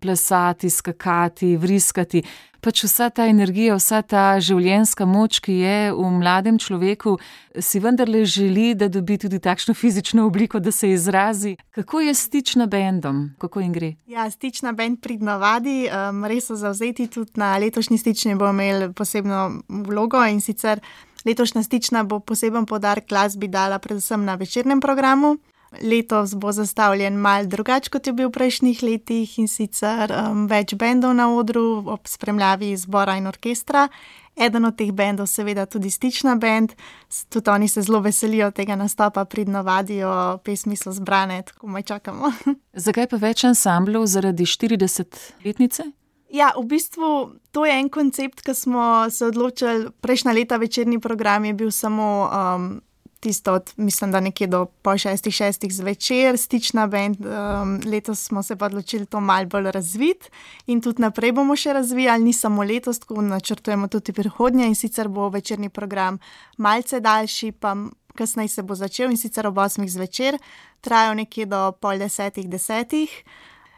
plesati, 0.00 0.70
skakati, 0.70 1.56
vriskati, 1.56 2.22
pač 2.62 2.84
vsa 2.86 3.10
ta 3.10 3.26
energija, 3.26 3.74
vsa 3.76 4.00
ta 4.06 4.38
življenjska 4.38 5.06
moč, 5.08 5.40
ki 5.42 5.56
je 5.58 5.76
v 5.92 6.10
mladem 6.14 6.60
človeku, 6.62 7.16
si 7.58 7.82
vendarle 7.82 8.22
želi, 8.24 8.72
da 8.78 8.88
dobi 8.88 9.18
tudi 9.18 9.42
takšno 9.42 9.74
fizično 9.74 10.26
obliko, 10.30 10.62
da 10.62 10.72
se 10.72 10.92
izrazi. 10.94 11.56
Kako 11.74 12.00
je 12.06 12.14
stič 12.14 12.54
na 12.56 12.68
bendom, 12.70 13.32
kako 13.42 13.64
jim 13.64 13.72
gre? 13.74 13.92
Ja, 14.06 14.28
stična 14.30 14.72
bend 14.78 15.02
pridno 15.02 15.38
vadi, 15.42 15.88
um, 15.90 16.24
res 16.30 16.48
so 16.48 16.56
zavzeti 16.56 17.10
tudi 17.10 17.40
na 17.42 17.56
letošnji 17.58 17.98
stični 17.98 18.38
bo 18.38 18.50
imel 18.54 18.92
posebno 18.94 19.62
vlogo 19.68 20.22
in 20.30 20.40
sicer 20.40 20.80
letošnja 21.26 21.62
stična 21.62 22.04
bo 22.04 22.20
poseben 22.20 22.66
podarek 22.66 23.08
glasbi 23.08 23.48
dala 23.48 23.78
predvsem 23.78 24.24
na 24.24 24.38
večernem 24.38 24.80
programu. 24.80 25.36
Letos 25.80 26.34
bo 26.34 26.52
zastavljen 26.52 27.14
mal 27.16 27.46
drugače, 27.46 27.90
kot 27.90 28.06
je 28.06 28.12
bil 28.12 28.28
v 28.28 28.32
prejšnjih 28.32 28.82
letih 28.82 29.38
in 29.40 29.48
sicer 29.48 30.12
um, 30.12 30.44
več 30.50 30.74
bendov 30.76 31.14
na 31.16 31.30
odru 31.32 31.84
ob 31.88 32.10
spremljavi 32.10 32.74
zbora 32.76 33.16
in 33.16 33.26
orkestra. 33.26 33.86
Eden 34.36 34.64
od 34.64 34.76
teh 34.76 34.92
bendov, 34.96 35.28
seveda 35.28 35.66
tudi 35.68 35.90
stična 35.90 36.36
bend, 36.40 36.72
tudi 37.28 37.50
oni 37.50 37.68
se 37.68 37.82
zelo 37.82 38.00
veselijo 38.00 38.50
tega 38.50 38.76
nastopa, 38.76 39.24
pridno 39.24 39.62
vadijo, 39.62 40.38
pesmi 40.44 40.76
so 40.76 40.92
zbrane, 40.92 41.42
tako 41.42 41.66
maj 41.66 41.82
čakamo. 41.82 42.32
Zakaj 42.84 43.08
pa 43.08 43.20
več 43.20 43.44
ansamblov 43.44 44.06
zaradi 44.06 44.48
40-letnice? 44.48 45.90
Ja, 46.32 46.54
v 46.56 46.64
bistvu 46.64 47.08
to 47.52 47.66
je 47.68 47.76
en 47.76 47.90
koncept, 47.92 48.40
ki 48.40 48.54
smo 48.56 49.10
se 49.12 49.26
odločili. 49.28 49.90
Prejšnja 50.00 50.32
leta 50.32 50.56
večerni 50.56 50.96
program 51.00 51.44
je 51.44 51.52
bil 51.52 51.70
samo 51.70 52.08
um, 52.24 52.80
tisto, 53.22 53.52
od, 53.52 53.72
mislim, 53.76 54.12
da 54.12 54.20
nekje 54.20 54.46
do 54.46 54.64
pol 54.82 54.98
šestih, 54.98 55.34
šestih 55.34 55.74
zvečer, 55.74 56.38
stična 56.38 56.86
bend. 56.86 57.20
Um, 57.22 57.80
letos 57.86 58.24
smo 58.26 58.42
se 58.42 58.56
pa 58.56 58.66
odločili 58.66 59.06
to 59.06 59.20
malce 59.20 59.46
bolj 59.46 59.70
razviti 59.70 60.30
in 60.66 60.80
tudi 60.82 61.02
naprej 61.02 61.32
bomo 61.32 61.56
še 61.56 61.72
razvijali, 61.72 62.24
ni 62.24 62.32
samo 62.32 62.66
letos, 62.66 62.98
tako 62.98 63.22
načrtujemo 63.22 63.88
tudi 63.88 64.12
prihodnje 64.12 64.66
in 64.66 64.74
sicer 64.74 65.08
bo 65.08 65.28
večerni 65.28 65.68
program 65.68 66.18
malce 66.58 67.00
daljši, 67.00 67.52
pa 67.52 67.76
kasneje 68.18 68.48
se 68.48 68.62
bo 68.62 68.74
začel 68.74 69.10
in 69.10 69.16
sicer 69.16 69.46
ob 69.46 69.58
osmih 69.58 69.92
zvečer, 69.92 70.38
trajajo 70.80 71.14
nekje 71.14 71.46
do 71.46 71.62
pol 71.80 72.02
desetih, 72.02 72.50
desetih 72.50 73.22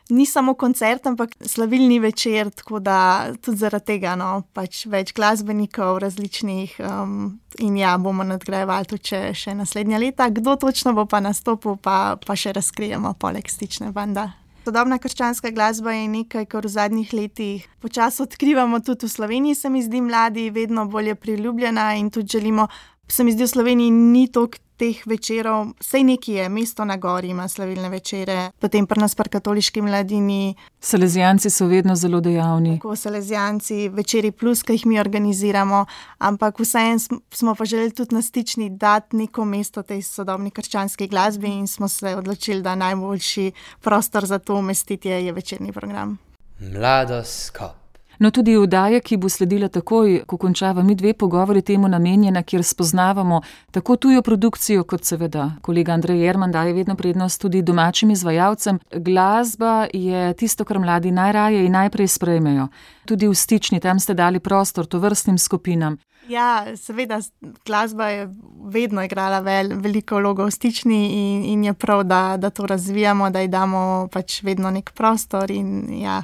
ni 0.09 0.27
samo 0.27 0.55
koncert, 0.55 1.07
ampak 1.07 1.35
slavilni 1.41 1.99
večer, 1.99 2.51
tako 2.51 2.79
da 2.79 3.33
tudi 3.43 3.59
zaradi 3.59 3.85
tega 3.85 4.15
no, 4.17 4.43
pač 4.53 4.85
več 4.91 5.15
glasbenikov 5.17 5.99
različnih 6.05 6.77
um, 6.85 7.41
in 7.59 7.77
ja, 7.81 7.97
bomo 7.99 8.27
nadgrajevali 8.27 8.91
tudi 8.91 9.15
še, 9.15 9.23
še 9.35 9.57
naslednja 9.57 10.01
leta. 10.03 10.29
Kdo 10.29 10.57
točno 10.61 10.93
bo 10.93 11.07
pa 11.09 11.23
nastopil, 11.25 11.79
pa, 11.81 12.17
pa 12.21 12.37
še 12.37 12.53
razkrijemo, 12.57 13.15
poleg 13.19 13.49
stične 13.49 13.93
banda. 13.97 14.33
Sodobna 14.65 14.97
krščanska 14.97 15.51
glasba 15.53 15.93
je 15.93 16.07
nekaj, 16.09 16.47
kar 16.49 16.65
v 16.65 16.73
zadnjih 16.73 17.11
letih 17.13 17.67
počasi 17.85 18.23
odkrivamo 18.25 18.81
tudi 18.81 19.05
v 19.05 19.13
Sloveniji, 19.13 19.59
se 19.61 19.69
mi 19.69 19.83
zdi, 19.85 20.01
mladi, 20.01 20.49
vedno 20.51 20.87
bolj 20.89 21.13
je 21.13 21.21
priljubljena 21.21 21.93
in 22.01 22.09
tudi 22.11 22.39
želimo. 22.39 22.69
Se 23.09 23.25
mi 23.25 23.33
zdi, 23.33 23.45
v 23.45 23.49
Sloveniji 23.49 23.91
ni 23.91 24.29
toliko 24.33 24.59
teh 24.77 25.07
večerov, 25.07 25.69
vse 25.79 26.03
neki 26.03 26.33
je, 26.33 26.49
mesto 26.49 26.85
na 26.85 26.97
gori 26.97 27.29
ima 27.31 27.49
slavilne 27.49 27.89
večere, 27.89 28.51
potem 28.59 28.87
pa 28.87 28.95
nas 28.99 29.15
pri 29.15 29.31
katoliški 29.31 29.83
mladini, 29.83 30.55
Salezijanci 30.81 31.51
so 31.51 31.67
vedno 31.67 31.95
zelo 31.95 32.21
dejavni. 32.21 32.79
tako 32.79 32.97
Salezijanci, 32.97 33.89
večeri 33.89 34.33
plus, 34.33 34.63
ki 34.63 34.73
jih 34.73 34.87
mi 34.87 35.01
organiziramo, 35.01 35.85
ampak 36.19 36.59
vseeno 36.59 36.99
sm- 36.99 37.23
smo 37.31 37.55
pa 37.55 37.65
želeli 37.65 37.93
tudi 37.93 38.15
na 38.15 38.23
stični 38.23 38.71
dati 38.71 39.17
neko 39.17 39.45
mesto 39.45 39.83
tej 39.83 40.03
sodobni 40.03 40.51
krščanski 40.51 41.09
glasbi 41.09 41.47
in 41.47 41.67
smo 41.67 41.89
se 41.89 42.17
odločili, 42.17 42.63
da 42.63 42.75
najboljši 42.75 43.53
prostor 43.81 44.27
za 44.27 44.39
to 44.39 44.55
umestiti 44.55 45.09
je, 45.09 45.27
je 45.27 45.33
večerni 45.33 45.73
program. 45.73 46.19
Mladoskop. 46.61 47.84
No, 48.25 48.31
tudi 48.31 48.55
vdaja, 48.57 49.03
ki 49.05 49.19
bo 49.21 49.29
sledila 49.29 49.69
takoj, 49.69 50.23
ko 50.25 50.39
končava 50.41 50.83
mi 50.83 50.95
dve 50.97 51.13
pogovori 51.13 51.61
temu 51.63 51.89
namenjena, 51.93 52.43
kjer 52.43 52.63
spoznavamo 52.65 53.43
tako 53.71 53.97
tujo 53.97 54.23
produkcijo, 54.23 54.85
kot 54.89 55.05
seveda 55.05 55.51
kolega 55.63 55.93
Andrej 55.93 56.25
Jerman 56.25 56.53
daje 56.53 56.73
vedno 56.73 56.97
prednost 56.97 57.41
tudi 57.41 57.63
domačim 57.63 58.11
izvajalcem. 58.11 58.79
Glasba 58.97 59.87
je 59.93 60.33
tisto, 60.41 60.65
kar 60.65 60.79
mladi 60.81 61.11
najraje 61.11 61.67
in 61.67 61.77
najprej 61.77 62.09
sprejmejo. 62.09 62.69
Tudi 63.05 63.29
v 63.29 63.35
stični, 63.35 63.81
tam 63.81 64.01
ste 64.01 64.15
dali 64.15 64.41
prostor 64.41 64.87
to 64.87 64.99
vrstnim 65.05 65.39
skupinam. 65.39 66.01
Ja, 66.29 66.65
seveda, 66.77 67.21
glasba 67.67 68.09
je 68.09 68.29
vedno 68.73 69.05
igrala 69.05 69.45
vel, 69.45 69.77
veliko 69.77 70.17
vlogo 70.17 70.49
v 70.49 70.51
stični 70.51 71.01
in, 71.13 71.45
in 71.45 71.65
je 71.65 71.75
prav, 71.75 72.09
da, 72.09 72.37
da 72.41 72.51
to 72.51 72.67
razvijamo, 72.67 73.31
da 73.31 73.45
ji 73.45 73.53
damo 73.53 74.09
pač 74.13 74.43
vedno 74.43 74.71
nek 74.71 74.95
prostor. 74.97 75.51
In, 75.51 76.01
ja. 76.01 76.23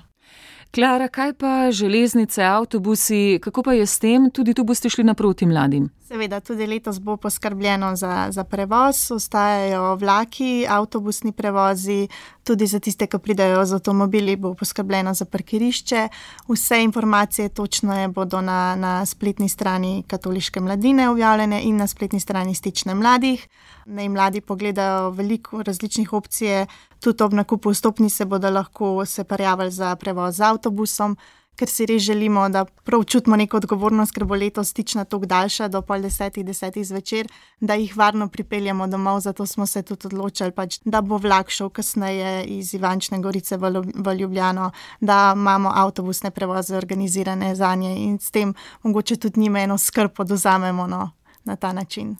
Klara, 0.74 1.08
kaj 1.08 1.32
pa 1.32 1.70
železnice, 1.70 2.42
avtobusi, 2.42 3.38
kako 3.42 3.62
pa 3.62 3.72
je 3.72 3.86
s 3.86 3.98
tem, 3.98 4.30
tudi 4.30 4.54
tu 4.54 4.64
boste 4.64 4.88
šli 4.88 5.04
naproti 5.04 5.46
mladim? 5.46 5.88
Seveda, 6.06 6.38
tudi 6.40 6.66
letos 6.66 7.00
bo 7.00 7.16
poskrbljeno 7.16 7.96
za, 7.96 8.26
za 8.30 8.44
prevoz, 8.44 9.10
ostajajo 9.10 9.96
vlaki, 9.96 10.66
avtobusni 10.68 11.32
prevozi, 11.32 12.08
tudi 12.44 12.66
za 12.66 12.78
tiste, 12.78 13.06
ki 13.06 13.18
pridejo 13.18 13.64
z 13.66 13.80
avtomobili, 13.80 14.36
bo 14.36 14.54
poskrbljeno 14.54 15.14
za 15.14 15.24
parkirišče. 15.24 16.08
Vse 16.48 16.82
informacije 16.82 17.48
točno 17.48 18.00
je 18.00 18.08
bodo 18.08 18.40
na, 18.40 18.76
na 18.76 19.06
spletni 19.06 19.48
strani 19.48 20.04
Katoliške 20.06 20.60
mladine 20.60 21.08
objavljene 21.08 21.62
in 21.62 21.76
na 21.76 21.86
spletni 21.86 22.20
strani 22.20 22.54
Stične 22.54 22.94
mladih. 22.94 23.48
Naj 23.90 24.08
mladi 24.08 24.40
pogledajo 24.40 25.10
veliko 25.10 25.62
različnih 25.66 26.12
opcij, 26.12 26.66
tudi 27.00 27.24
ob 27.24 27.32
nakupu 27.34 27.72
vstopnice 27.74 28.24
bodo 28.24 28.50
lahko 28.50 29.04
se 29.06 29.24
prijavili 29.24 29.70
za 29.70 29.96
prevoz 29.96 30.36
z 30.36 30.46
avtobusom 30.46 31.16
ker 31.60 31.68
si 31.68 31.84
res 31.86 32.02
želimo, 32.02 32.48
da 32.48 32.64
prav 32.64 33.04
čutimo 33.04 33.36
neko 33.36 33.58
odgovornost, 33.60 34.14
ker 34.16 34.24
bo 34.24 34.38
letos 34.38 34.70
stična 34.72 35.04
tako 35.04 35.28
daljša, 35.28 35.68
do 35.68 35.82
pol 35.84 36.00
desetih, 36.00 36.44
desetih 36.46 36.86
zvečer, 36.88 37.28
da 37.60 37.76
jih 37.76 37.92
varno 37.96 38.28
pripeljemo 38.32 38.86
domov. 38.88 39.20
Zato 39.20 39.46
smo 39.46 39.66
se 39.66 39.82
tudi 39.82 40.08
odločili, 40.08 40.54
pač, 40.56 40.78
da 40.84 41.02
bo 41.04 41.18
vlak 41.20 41.52
šel 41.52 41.68
kasneje 41.68 42.46
iz 42.56 42.72
Ivančne 42.74 43.20
Gorice 43.20 43.60
v, 43.60 43.74
v 43.94 44.16
Ljubljano, 44.22 44.70
da 45.00 45.34
imamo 45.36 45.72
avtobusne 45.74 46.30
prevoze 46.30 46.76
organizirane 46.76 47.54
za 47.54 47.74
nje 47.74 47.94
in 48.06 48.18
s 48.18 48.30
tem 48.30 48.54
mogoče 48.82 49.16
tudi 49.16 49.40
njime 49.40 49.64
eno 49.68 49.78
skrb 49.78 50.24
oduzamemo 50.24 50.86
no, 50.86 51.10
na 51.44 51.56
ta 51.56 51.72
način. 51.72 52.16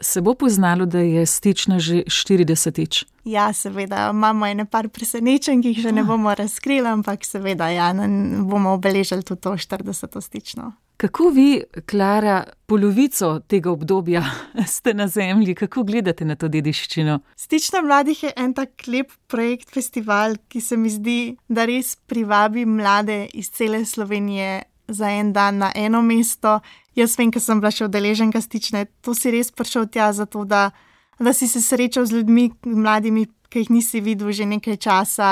Se 0.00 0.20
bo 0.20 0.34
poznalo, 0.34 0.86
da 0.86 0.98
je 0.98 1.26
stična 1.26 1.78
že 1.78 2.02
40-tič. 2.08 3.04
Ja, 3.24 3.52
seveda, 3.52 4.10
imamo 4.10 4.46
ene 4.46 4.64
par 4.64 4.88
presenečenj, 4.88 5.62
ki 5.62 5.74
jih 5.74 5.82
še 5.84 5.92
ne 5.92 6.04
bomo 6.04 6.32
razkrili, 6.34 6.88
ampak 6.88 7.24
seveda, 7.24 7.68
ja, 7.68 7.92
bomo 7.92 8.72
obeležili 8.78 9.22
tudi 9.22 9.40
to 9.44 9.56
40. 9.56 10.20
stično. 10.20 10.72
Kako 11.00 11.30
vi, 11.32 11.62
Klara, 11.88 12.44
polovico 12.66 13.38
tega 13.48 13.70
obdobja 13.70 14.20
ste 14.74 14.94
na 14.94 15.08
zemlji, 15.08 15.54
kako 15.54 15.82
gledate 15.88 16.24
na 16.24 16.36
to 16.36 16.48
dediščino? 16.48 17.18
Stična 17.36 17.80
mladih 17.80 18.22
je 18.22 18.32
en 18.36 18.52
tak 18.54 18.84
lep 18.86 19.14
projekt, 19.26 19.70
festival, 19.72 20.36
ki 20.48 20.60
se 20.60 20.76
mi 20.76 20.92
zdi, 20.92 21.20
da 21.48 21.64
res 21.64 21.94
privabi 22.06 22.66
mlade 22.68 23.22
iz 23.32 23.48
cele 23.48 23.84
Slovenije 23.84 24.60
za 24.90 25.10
en 25.10 25.32
dan 25.32 25.58
na 25.58 25.72
eno 25.74 26.02
mesto. 26.02 26.60
Jaz 26.94 27.16
vem, 27.18 27.30
ker 27.30 27.42
sem 27.42 27.60
bila 27.60 27.70
še 27.70 27.86
udeleženka 27.86 28.40
stične, 28.42 28.86
to 29.04 29.14
si 29.14 29.30
res 29.30 29.50
prišel 29.54 29.88
tja 29.88 30.10
zato, 30.12 30.44
da, 30.44 30.70
da 31.18 31.32
si 31.32 31.48
se 31.48 31.62
srečal 31.62 32.06
z 32.06 32.20
ljudmi, 32.20 32.50
mladimi, 32.66 33.26
ki 33.50 33.64
jih 33.64 33.70
nisi 33.70 34.00
videl 34.00 34.30
že 34.32 34.46
nekaj 34.46 34.76
časa, 34.78 35.30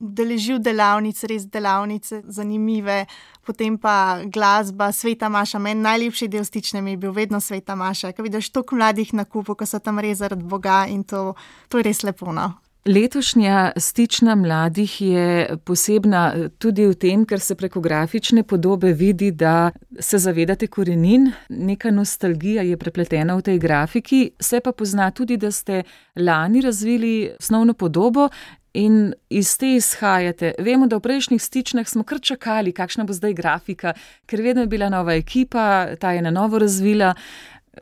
deležil 0.00 0.60
delavnic, 0.62 1.18
res 1.28 1.44
delavnice, 1.50 2.22
zanimive, 2.28 3.04
potem 3.44 3.76
pa 3.78 4.22
glasba, 4.24 4.92
sveta 4.92 5.28
Maša. 5.28 5.58
Meni 5.58 5.82
najlepši 5.82 6.28
del 6.28 6.46
stične 6.46 6.80
mi 6.82 6.94
je 6.94 7.02
bil 7.02 7.12
vedno 7.12 7.40
sveta 7.40 7.74
Maša, 7.76 8.12
ker 8.12 8.24
vidiš 8.24 8.52
toliko 8.54 8.78
mladih 8.78 9.12
na 9.14 9.24
kupu, 9.24 9.58
ko 9.58 9.66
so 9.66 9.82
tam 9.82 9.98
res 9.98 10.22
zaradi 10.22 10.44
Boga 10.44 10.86
in 10.88 11.04
to, 11.04 11.34
to 11.68 11.82
je 11.82 11.88
res 11.90 12.04
lepo. 12.06 12.32
No? 12.32 12.54
Letošnja 12.88 13.72
stična 13.76 14.34
mladih 14.34 15.00
je 15.00 15.56
posebna 15.64 16.48
tudi 16.58 16.86
v 16.86 16.94
tem, 16.94 17.26
ker 17.28 17.40
se 17.40 17.54
preko 17.54 17.80
grafične 17.84 18.42
podobe 18.42 18.92
vidi, 18.92 19.30
da 19.30 19.70
se 20.00 20.18
zavedate 20.18 20.66
korenin, 20.66 21.32
neka 21.48 21.90
nostalgija 21.90 22.62
je 22.62 22.76
prepletena 22.76 23.36
v 23.36 23.42
tej 23.42 23.58
grafiki, 23.58 24.30
se 24.40 24.60
pa 24.60 24.72
pozna 24.72 25.10
tudi, 25.10 25.36
da 25.36 25.50
ste 25.50 25.82
lani 26.16 26.60
razvili 26.60 27.30
osnovno 27.40 27.74
podobo 27.74 28.28
in 28.72 29.12
iz 29.28 29.58
te 29.58 29.74
izhajate. 29.74 30.54
Vemo, 30.58 30.86
da 30.86 30.96
v 30.96 31.04
prejšnjih 31.04 31.42
stičnah 31.42 31.88
smo 31.88 32.06
kar 32.08 32.20
čakali, 32.20 32.72
kakšna 32.72 33.04
bo 33.04 33.12
zdaj 33.12 33.34
grafika, 33.34 33.92
ker 34.26 34.40
vedno 34.40 34.64
je 34.64 34.72
bila 34.72 34.88
nova 34.88 35.12
ekipa, 35.14 35.96
ta 36.00 36.12
je 36.12 36.22
na 36.22 36.30
novo 36.30 36.58
razvila. 36.58 37.14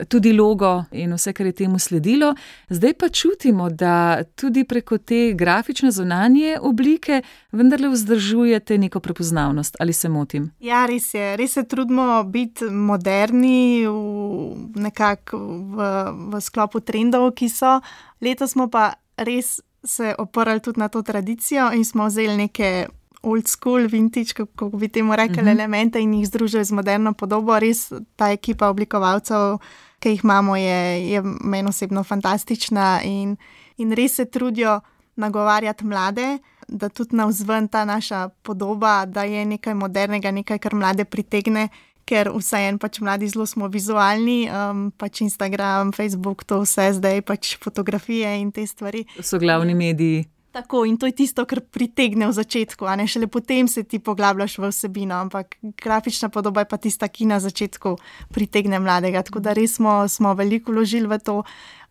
Tudi 0.07 0.33
logo 0.33 0.83
in 0.91 1.13
vse, 1.13 1.33
kar 1.33 1.45
je 1.45 1.51
temu 1.51 1.79
sledilo. 1.79 2.35
Zdaj 2.69 2.93
pa 2.93 3.09
čutimo, 3.09 3.69
da 3.69 4.23
tudi 4.23 4.63
preko 4.63 4.97
te 4.97 5.33
grafične 5.33 5.91
zunanje 5.91 6.57
oblike 6.61 7.21
vendarle 7.51 7.89
vzdržujete 7.89 8.77
neko 8.77 8.99
prepoznavnost. 8.99 9.75
Ali 9.79 9.93
se 9.93 10.09
motim? 10.09 10.51
Ja, 10.59 10.85
res 10.85 11.13
je. 11.13 11.37
Res 11.37 11.53
se 11.53 11.63
trudimo 11.63 12.23
biti 12.23 12.65
moderni, 12.65 13.87
v, 13.87 13.91
nekako 14.75 15.37
v, 15.47 15.89
v 16.33 16.41
sklopu 16.41 16.79
trendov, 16.79 17.31
ki 17.31 17.49
so. 17.49 17.79
Letos 18.21 18.51
smo 18.51 18.69
pa 18.69 18.93
res 19.17 19.59
se 19.83 20.15
oprli 20.17 20.59
tudi 20.59 20.79
na 20.79 20.87
to 20.87 21.01
tradicijo 21.01 21.71
in 21.73 21.85
smo 21.85 22.05
vzeli 22.05 22.37
neke 22.37 22.87
old 23.21 23.47
school, 23.47 23.87
vintage, 23.87 24.33
kako 24.33 24.69
bi 24.69 24.87
temu 24.87 25.15
rekli, 25.15 25.37
uh 25.37 25.43
mhm. 25.43 25.47
-huh. 25.47 25.51
elemente 25.51 25.99
in 25.99 26.13
jih 26.13 26.27
združili 26.27 26.63
z 26.63 26.71
moderno 26.71 27.13
podobo. 27.13 27.59
Res 27.59 27.91
ta 28.15 28.31
ekipa 28.31 28.69
oblikovalcev, 28.69 29.57
ki 29.99 30.09
jih 30.09 30.23
imamo, 30.23 30.55
je, 30.55 31.09
je 31.09 31.21
meni 31.23 31.69
osebno 31.69 32.03
fantastična 32.03 33.01
in, 33.03 33.35
in 33.77 33.91
res 33.91 34.15
se 34.15 34.25
trudijo 34.25 34.79
nagovarjati 35.15 35.85
mlade. 35.85 36.37
Da 36.67 36.89
tudi 36.89 37.15
na 37.15 37.25
vzven 37.25 37.67
ta 37.67 37.85
naša 37.85 38.29
podoba, 38.43 39.05
da 39.05 39.23
je 39.23 39.45
nekaj 39.45 39.73
modernega, 39.73 40.31
nekaj, 40.31 40.59
kar 40.59 40.75
mlade 40.75 41.05
pritegne, 41.05 41.69
ker 42.07 42.29
vseeno 42.35 42.79
pač 42.79 42.99
mladi 42.99 43.27
zelo 43.31 43.45
smo 43.47 43.67
vizualni, 43.71 44.49
um, 44.51 44.89
pač 44.91 45.21
Instagram, 45.23 45.93
Facebook, 45.95 46.43
to 46.43 46.61
vse 46.63 46.91
zdaj, 46.99 47.21
pač 47.27 47.55
fotografije 47.63 48.35
in 48.41 48.51
te 48.51 48.67
stvari. 48.67 49.05
So 49.19 49.39
glavni 49.39 49.75
mediji. 49.75 50.25
Tako 50.57 50.85
in 50.89 50.97
to 50.97 51.05
je 51.05 51.13
tisto, 51.13 51.45
kar 51.45 51.61
pritegne 51.61 52.25
v 52.25 52.33
začetku, 52.33 52.85
a 52.89 52.95
ne 52.97 53.05
šele 53.05 53.27
potem 53.29 53.67
se 53.69 53.83
ti 53.85 53.99
poglabljaš 54.01 54.57
v 54.57 54.71
vsebino, 54.71 55.13
ampak 55.13 55.53
grafična 55.61 56.29
podoba 56.33 56.65
je 56.65 56.69
pa 56.71 56.77
tista, 56.81 57.05
ki 57.07 57.29
na 57.29 57.37
začetku 57.37 57.93
pritegne 58.33 58.79
mladega. 58.81 59.21
Tako 59.21 59.39
da 59.39 59.53
res 59.53 59.77
smo, 59.77 60.07
smo 60.09 60.33
veliko 60.33 60.73
vložili 60.73 61.05
v 61.05 61.19
to 61.21 61.35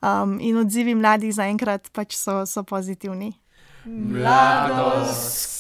um, 0.03 0.41
in 0.43 0.59
odzivi 0.59 0.99
mladih 0.99 1.31
zaenkrat 1.31 1.95
pač 1.95 2.19
so, 2.19 2.43
so 2.43 2.67
pozitivni. 2.67 3.39
Mladost. 3.87 5.55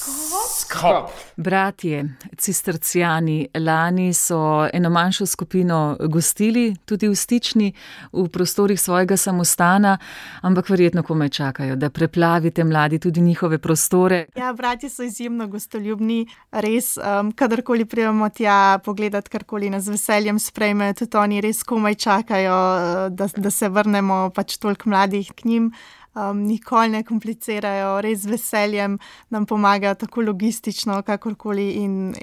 Skop. 0.00 1.10
Bratje, 1.36 2.16
cistercijani, 2.38 3.48
lani 3.54 4.12
so 4.14 4.68
eno 4.72 4.90
manjšo 4.90 5.26
skupino 5.26 5.96
gostili, 6.08 6.76
tudi 6.84 7.08
v 7.08 7.14
stični, 7.14 7.72
v 8.12 8.28
prostorih 8.28 8.80
svojega 8.80 9.16
samostana, 9.16 9.98
ampak 10.42 10.68
verjetno 10.68 11.02
kome 11.02 11.28
čakajo, 11.28 11.76
da 11.76 11.90
preplavite 11.90 12.64
mladi 12.64 12.98
tudi 12.98 13.20
njihove 13.20 13.58
prostore. 13.58 14.26
Ja, 14.36 14.52
bratje 14.52 14.90
so 14.90 15.02
izjemno 15.02 15.46
gostoljubni, 15.46 16.26
res, 16.50 16.96
um, 16.96 17.32
kadarkoli 17.32 17.84
prijemo 17.84 18.28
tja 18.28 18.78
pogledati, 18.84 19.30
karkoli 19.30 19.70
nas 19.70 19.84
z 19.84 19.96
veseljem 19.98 20.38
sprejme, 20.38 20.94
tudi 20.94 21.16
oni 21.16 21.40
res 21.40 21.62
komaj 21.62 21.94
čakajo, 21.94 22.56
uh, 22.56 23.12
da, 23.12 23.28
da 23.36 23.50
se 23.50 23.68
vrnemo 23.68 24.30
pač 24.34 24.56
toliko 24.56 24.88
mladih 24.88 25.32
k 25.36 25.44
njim 25.44 25.72
um, 26.14 26.42
nikoli 26.46 26.88
ne 26.88 27.02
komplicirajo, 27.06 28.00
res 28.04 28.24
z 28.24 28.30
veseljem 28.30 28.98
nam 29.30 29.46
pomagajo, 29.46 29.94
tako 29.94 30.22
logistično, 30.22 31.00
kakorkoli. 31.06 31.66
In 31.80 32.14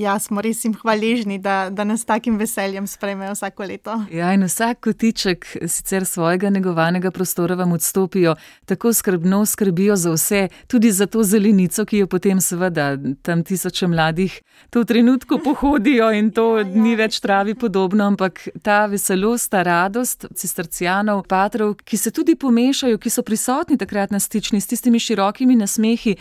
jaz 0.00 0.28
smo 0.28 0.42
res 0.44 0.64
jim 0.64 0.74
hvaležni, 0.74 1.38
da, 1.38 1.68
da 1.70 1.84
nas 1.84 2.04
takim 2.04 2.38
veseljem 2.38 2.86
sprejmejo 2.86 3.34
vsako 3.36 3.68
leto. 3.68 3.96
Ja, 4.12 4.32
in 4.34 4.46
vsak 4.46 4.80
kotiček 4.88 5.46
sicer 5.66 6.06
svojega 6.06 6.50
negovanega 6.50 7.10
prostora 7.10 7.54
vam 7.58 7.72
odstopijo, 7.72 8.34
tako 8.66 8.92
skrbno 8.92 9.44
skrbijo 9.46 9.96
za 9.96 10.12
vse, 10.12 10.48
tudi 10.66 10.92
za 10.92 11.06
to 11.06 11.22
zelenico, 11.22 11.84
ki 11.84 12.04
jo 12.04 12.06
potem 12.06 12.40
seveda 12.40 12.96
tam 13.22 13.44
tisoče 13.44 13.86
mladih 13.86 14.40
to 14.70 14.82
v 14.82 14.84
trenutku 14.84 15.38
pohodijo 15.44 16.10
in 16.12 16.30
to 16.30 16.48
ja, 16.58 16.66
ja. 16.66 16.82
ni 16.82 16.96
več 16.96 17.20
travi 17.20 17.54
podobno, 17.54 18.06
ampak 18.12 18.48
ta 18.62 18.86
veselost, 18.90 19.50
ta 19.50 19.62
radost 19.62 20.26
cistercijanov, 20.34 21.24
patrov, 21.28 21.76
ki 21.84 21.96
se 21.96 22.12
tudi 22.14 22.36
pomešajo, 22.36 22.98
ki 22.98 23.10
so 23.10 23.22
prisotni 23.28 23.76
takrat 23.76 24.10
na 24.10 24.20
stični 24.20 24.60
s 24.60 24.66
tistimi 24.66 25.00
širokimi 25.00 25.56
nasmehi. 25.56 26.16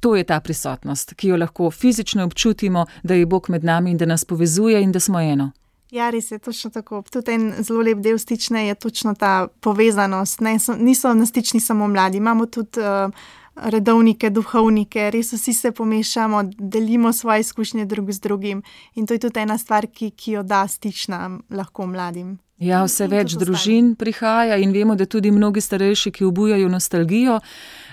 To 0.00 0.14
je 0.16 0.24
ta 0.24 0.38
prisotnost, 0.40 1.14
ki 1.18 1.32
jo 1.32 1.36
lahko 1.36 1.70
fizično 1.70 2.24
občutimo, 2.24 2.86
da 3.02 3.14
je 3.14 3.26
Bog 3.26 3.50
med 3.50 3.64
nami 3.64 3.90
in 3.90 3.98
da 3.98 4.06
nas 4.06 4.24
povezuje 4.24 4.82
in 4.82 4.92
da 4.92 5.00
smo 5.00 5.20
eno. 5.20 5.50
Ja, 5.90 6.10
res 6.10 6.30
je 6.30 6.38
točno 6.38 6.70
tako. 6.70 7.02
Tudi 7.10 7.32
en 7.34 7.52
zelo 7.62 7.82
lep 7.82 7.98
del 8.02 8.18
stične 8.18 8.66
je 8.68 8.74
točno 8.74 9.14
ta 9.14 9.48
povezanost. 9.60 10.40
Ne, 10.40 10.58
so, 10.58 10.76
niso 10.78 11.14
na 11.14 11.26
stični 11.26 11.60
samo 11.60 11.88
mladi, 11.88 12.18
imamo 12.18 12.46
tudi 12.46 12.80
uh, 12.80 13.10
redovnike, 13.54 14.30
duhovnike, 14.30 15.10
res 15.10 15.32
vsi 15.32 15.54
se 15.54 15.72
pomešamo, 15.72 16.42
delimo 16.58 17.12
svoje 17.12 17.40
izkušnje 17.40 17.84
drug 17.84 18.12
z 18.12 18.20
drugim. 18.20 18.62
In 18.94 19.06
to 19.06 19.14
je 19.14 19.26
tudi 19.26 19.40
ena 19.40 19.58
stvar, 19.58 19.86
ki, 19.86 20.10
ki 20.10 20.38
jo 20.38 20.42
da 20.42 20.66
stična 20.68 21.38
lahko 21.50 21.86
mladim. 21.86 22.38
Ja, 22.62 22.84
vse 22.86 23.08
več 23.10 23.32
družin 23.34 23.96
prihaja 23.98 24.54
in 24.62 24.70
vemo, 24.70 24.94
da 24.94 25.08
tudi 25.10 25.32
mnogi 25.34 25.58
starejši, 25.58 26.12
ki 26.14 26.26
obujajo 26.28 26.68
nostalgijo, 26.70 27.40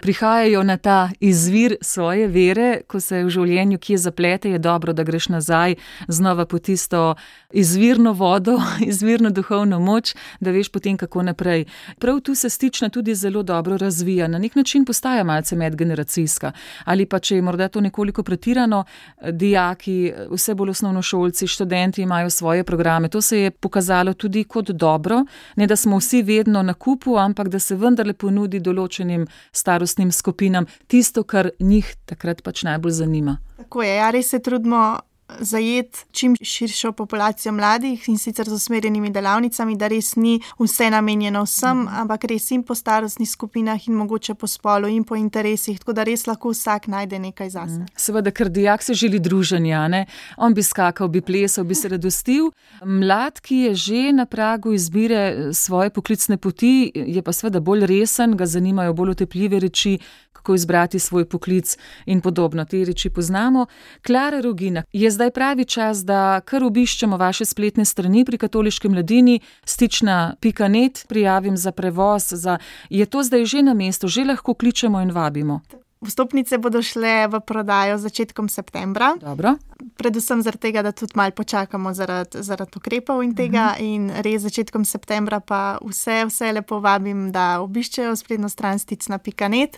prihajajo 0.05 0.61
na 0.63 0.75
ta 0.77 1.09
izvir 1.17 1.79
svoje 1.81 2.27
vere, 2.29 2.83
ko 2.85 2.99
se 3.01 3.23
v 3.25 3.31
življenju 3.33 3.79
kje 3.81 3.97
zaplete, 4.03 4.51
je 4.53 4.59
dobro, 4.61 4.93
da 4.93 5.01
greš 5.03 5.31
nazaj 5.33 5.75
znova 6.07 6.45
po 6.45 6.59
tisto 6.61 7.15
izvirno 7.49 8.13
vodo, 8.13 8.59
izvirno 8.91 9.31
duhovno 9.33 9.79
moč, 9.81 10.13
da 10.39 10.53
veš 10.53 10.69
potem, 10.69 10.97
kako 10.97 11.25
naprej. 11.25 11.65
Prav 11.97 12.21
tu 12.21 12.35
se 12.37 12.49
stična 12.49 12.91
tudi 12.93 13.17
zelo 13.17 13.41
dobro 13.43 13.77
razvija, 13.81 14.29
na 14.29 14.37
nek 14.37 14.55
način 14.55 14.85
postaja 14.85 15.23
malce 15.23 15.57
medgeneracijska. 15.57 16.51
Ali 16.85 17.09
pa 17.09 17.19
če 17.19 17.35
je 17.35 17.41
morda 17.41 17.67
to 17.67 17.81
nekoliko 17.81 18.21
pretirano, 18.23 18.83
dijaki, 19.25 20.13
vse 20.29 20.53
bolj 20.53 20.77
osnovnošolci, 20.77 21.47
študenti 21.47 22.05
imajo 22.05 22.29
svoje 22.29 22.63
programe. 22.63 23.09
To 23.09 23.21
se 23.21 23.39
je 23.39 23.51
pokazalo 23.51 24.13
tudi 24.13 24.45
kot 24.51 24.73
dobro, 24.75 25.23
ne 25.55 25.67
da 25.67 25.75
smo 25.79 25.99
vsi 26.01 26.21
vedno 26.27 26.63
na 26.63 26.73
kupu, 26.73 27.17
ampak 27.17 27.49
da 27.53 27.59
se 27.59 27.77
vendarle 27.79 28.13
ponudi 28.13 28.59
določenim 28.59 29.27
starostnim 29.51 30.11
skupinam 30.11 30.67
tisto, 30.91 31.23
kar 31.23 31.51
njih 31.59 31.95
takrat 32.05 32.43
pač 32.43 32.65
najbolj 32.67 32.99
zanima. 32.99 33.37
Tako 33.61 33.85
je, 33.87 33.95
ja, 33.95 34.11
res 34.11 34.33
se 34.33 34.41
trudimo 34.43 34.99
zajeti 35.39 35.99
čim 36.11 36.35
širšo 36.41 36.91
populacijo 36.91 37.51
mladih 37.51 38.09
in 38.09 38.17
sicer 38.17 38.49
z 38.49 38.53
usmerjenimi 38.53 39.09
delavnicami, 39.09 39.75
da 39.75 39.87
res 39.87 40.15
ni 40.15 40.39
vse 40.59 40.89
namenjeno 40.89 41.43
vsem, 41.43 41.83
mm. 41.83 42.01
ampak 42.01 42.23
res 42.23 42.51
in 42.51 42.63
po 42.63 42.75
starostnih 42.75 43.29
skupinah 43.29 43.87
in 43.87 43.93
mogoče 43.93 44.33
po 44.33 44.47
spolu 44.47 44.87
in 44.87 45.03
po 45.03 45.15
interesih, 45.15 45.79
tako 45.79 45.93
da 45.93 46.03
res 46.03 46.27
lahko 46.27 46.51
vsak 46.51 46.87
najde 46.87 47.19
nekaj 47.19 47.49
zase. 47.49 47.79
Mm. 47.79 47.91
Seveda, 47.95 48.31
ker 48.31 48.49
dijak 48.49 48.83
se 48.83 48.93
želi 48.93 49.19
druženja, 49.19 49.87
ne? 49.87 50.05
on 50.37 50.53
bi 50.53 50.63
skakal, 50.63 51.07
bi 51.07 51.21
plesal, 51.21 51.63
bi 51.63 51.75
se 51.75 51.89
radostil. 51.89 52.51
Mlad, 52.85 53.39
ki 53.39 53.55
je 53.55 53.75
že 53.75 54.01
na 54.13 54.25
pragu 54.25 54.73
izbire 54.73 55.53
svoje 55.53 55.89
poklicne 55.89 56.37
poti, 56.37 56.91
je 56.95 57.21
pa 57.21 57.33
seveda 57.33 57.59
bolj 57.59 57.85
resen, 57.85 58.37
ga 58.37 58.45
zanimajo 58.45 58.93
bolj 58.93 59.15
otepljive 59.17 59.59
reči, 59.59 59.97
kako 60.33 60.55
izbrati 60.55 60.99
svoj 60.99 61.25
poklic 61.25 61.77
in 62.05 62.21
podobno. 62.21 62.65
Te 62.65 62.85
reči 62.85 63.09
poznamo. 63.09 63.65
Klara 64.05 64.41
Rogina, 64.41 64.83
je 64.93 65.11
zdaj 65.11 65.31
pravi 65.31 65.65
čas, 65.65 66.05
da 66.05 66.41
kar 66.45 66.63
obiščemo 66.63 67.17
vaše 67.17 67.45
spletne 67.45 67.85
strani 67.85 68.25
pri 68.25 68.37
katoliški 68.37 68.89
mladini, 68.89 69.39
stična.net, 69.65 71.05
prijavim 71.09 71.57
za 71.57 71.71
prevoz. 71.71 72.31
Za... 72.31 72.57
Je 72.89 73.05
to 73.05 73.23
zdaj 73.23 73.45
že 73.45 73.61
na 73.61 73.73
mestu, 73.73 74.07
že 74.07 74.25
lahko 74.25 74.53
kličemo 74.53 75.01
in 75.01 75.11
vabimo? 75.11 75.61
Vstopnice 76.01 76.57
bodo 76.57 76.81
šle 76.81 77.27
v 77.29 77.39
prodajo 77.45 77.97
začetkom 78.01 78.49
septembra. 78.49 79.13
Dobro. 79.21 79.53
Predvsem 80.01 80.41
zaradi 80.41 80.61
tega, 80.61 80.81
da 80.81 80.91
tudi 80.91 81.13
malo 81.15 81.31
počakamo 81.37 81.93
zaradi, 81.93 82.41
zaradi 82.41 82.73
ukrepov 82.81 83.21
in 83.23 83.35
tega. 83.35 83.77
Uh 83.77 83.77
-huh. 83.77 83.93
In 83.93 84.09
res 84.09 84.41
začetkom 84.41 84.85
septembra 84.85 85.39
pa 85.39 85.77
vse, 85.85 86.25
vse 86.25 86.51
lepo 86.51 86.79
vabim, 86.79 87.31
da 87.31 87.61
obiščejo 87.61 88.15
spletno 88.15 88.49
stran 88.49 88.79
sticna.net, 88.79 89.77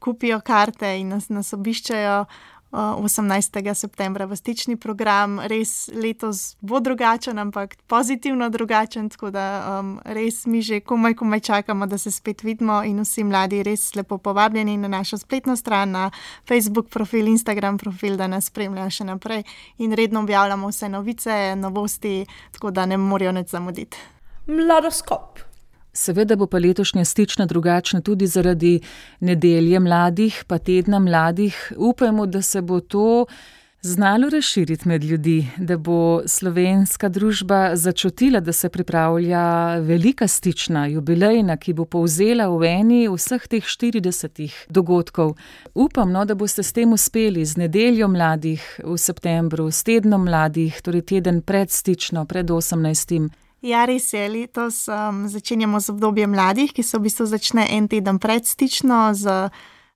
kupijo 0.00 0.40
karte 0.40 0.96
in 1.00 1.14
nas, 1.14 1.28
nas 1.28 1.52
obiščejo. 1.52 2.24
18. 2.72 3.74
septembra 3.74 4.26
v 4.30 4.36
stični 4.38 4.76
program, 4.78 5.40
res 5.42 5.90
letos 5.90 6.54
bo 6.62 6.78
drugačen, 6.78 7.38
ampak 7.38 7.74
pozitivno 7.90 8.46
drugačen. 8.50 9.08
Tako 9.10 9.30
da 9.34 9.44
um, 9.80 9.98
res 10.04 10.46
mi 10.46 10.62
že 10.62 10.80
komaj, 10.80 11.14
komaj 11.18 11.40
čakamo, 11.40 11.86
da 11.86 11.98
se 11.98 12.10
spet 12.10 12.42
vidimo 12.42 12.82
in 12.86 13.02
vsi 13.02 13.24
mladi 13.24 13.62
res 13.66 13.94
lepo 13.98 14.18
povabljeni 14.18 14.76
na 14.78 14.88
našo 14.88 15.18
spletno 15.18 15.56
stran, 15.56 15.90
na 15.90 16.10
Facebook 16.46 16.88
profil, 16.88 17.26
Instagram 17.26 17.78
profil, 17.78 18.16
da 18.16 18.30
nas 18.30 18.46
spremljajo 18.46 18.90
še 18.90 19.04
naprej 19.04 19.44
in 19.78 19.92
redno 19.92 20.22
objavljamo 20.22 20.70
vse 20.70 20.88
novice, 20.88 21.56
novosti, 21.56 22.26
tako 22.54 22.70
da 22.70 22.86
ne 22.86 22.96
morajo 22.96 23.32
neč 23.32 23.50
zamuditi. 23.50 23.98
Mladoskop. 24.46 25.49
Seveda 25.92 26.36
bo 26.36 26.46
pa 26.46 26.58
letošnja 26.58 27.04
stična 27.04 27.46
drugačna 27.46 28.00
tudi 28.00 28.26
zaradi 28.26 28.80
nedelje 29.20 29.80
mladih, 29.80 30.44
pa 30.46 30.58
tedna 30.58 30.98
mladih. 30.98 31.72
Upajmo, 31.76 32.26
da 32.26 32.42
se 32.42 32.62
bo 32.62 32.80
to 32.80 33.26
znalo 33.82 34.28
razširiti 34.28 34.88
med 34.88 35.04
ljudi, 35.04 35.46
da 35.56 35.76
bo 35.76 36.22
slovenska 36.26 37.08
družba 37.08 37.76
začutila, 37.76 38.40
da 38.40 38.52
se 38.52 38.68
pripravlja 38.68 39.74
velika 39.78 40.28
stična, 40.28 40.86
jubilejna, 40.86 41.56
ki 41.56 41.72
bo 41.72 41.84
povzela 41.84 42.48
v 42.48 42.64
eni 42.68 43.08
vseh 43.08 43.48
teh 43.48 43.64
40 43.64 44.50
dogodkov. 44.68 45.34
Upam, 45.74 46.12
no, 46.12 46.24
da 46.24 46.34
boste 46.34 46.62
s 46.62 46.72
tem 46.72 46.92
uspeli 46.92 47.44
z 47.44 47.56
nedeljo 47.56 48.08
mladih 48.08 48.80
v 48.84 48.98
septembru, 48.98 49.70
s 49.70 49.82
tednom 49.82 50.24
mladih, 50.24 50.82
torej 50.82 51.02
teden 51.02 51.42
pred 51.42 51.70
stično, 51.70 52.26
pred 52.26 52.50
18. 52.50 53.49
Ja, 53.60 53.84
res 53.84 54.08
je, 54.14 54.22
letos 54.28 54.88
um, 54.88 55.26
začenjamo 55.28 55.80
z 55.80 55.92
obdobjem 55.92 56.32
mladih, 56.32 56.72
ki 56.72 56.80
se 56.80 56.96
v 56.96 57.04
bistvu 57.04 57.26
začne 57.28 57.66
en 57.76 57.90
teden 57.92 58.16
pred 58.16 58.46
stično 58.48 59.12
z, 59.12 59.50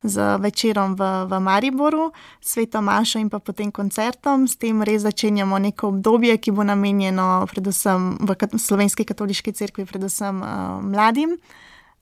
z 0.05 0.21
večerom 0.37 0.93
v, 1.01 1.09
v 1.25 1.41
Mariboru, 1.41 2.11
sveto 2.45 2.85
Mašo 2.85 3.17
in 3.25 3.33
pa 3.33 3.41
potem 3.41 3.73
koncertom. 3.73 4.45
S 4.45 4.61
tem 4.61 4.85
res 4.85 5.09
začenjamo 5.09 5.57
neko 5.57 5.97
obdobje, 5.97 6.37
ki 6.37 6.53
bo 6.53 6.61
namenjeno 6.61 7.49
predvsem 7.49 8.21
v 8.21 8.37
slovenski 8.61 9.09
katoliški 9.09 9.57
cerkvi, 9.57 9.89
predvsem 9.89 10.45
uh, 10.45 10.85
mladim. 10.85 11.33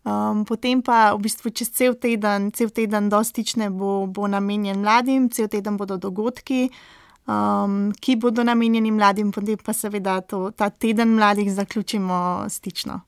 Um, 0.03 0.43
potem 0.43 0.83
pa 0.83 1.15
v 1.15 1.31
bistvu 1.31 1.55
čez 1.55 1.71
cel 1.71 1.95
teden, 1.95 2.51
cel 2.51 2.75
teden 2.75 3.07
dostične 3.07 3.71
bo, 3.71 4.11
bo 4.11 4.27
namenjen 4.27 4.83
mladim, 4.83 5.31
cel 5.31 5.47
teden 5.47 5.79
bodo 5.79 5.95
dogodki 5.95 6.75
um, 7.27 7.93
ki 8.01 8.17
bodo 8.17 8.45
namenjeni 8.45 8.91
mladim, 8.91 9.33
potem 9.33 9.59
pa 9.65 9.73
seveda 9.73 10.21
to, 10.21 10.51
ta 10.51 10.71
teden 10.71 11.15
mladih 11.15 11.53
zaključimo 11.53 12.47
stično. 12.49 13.01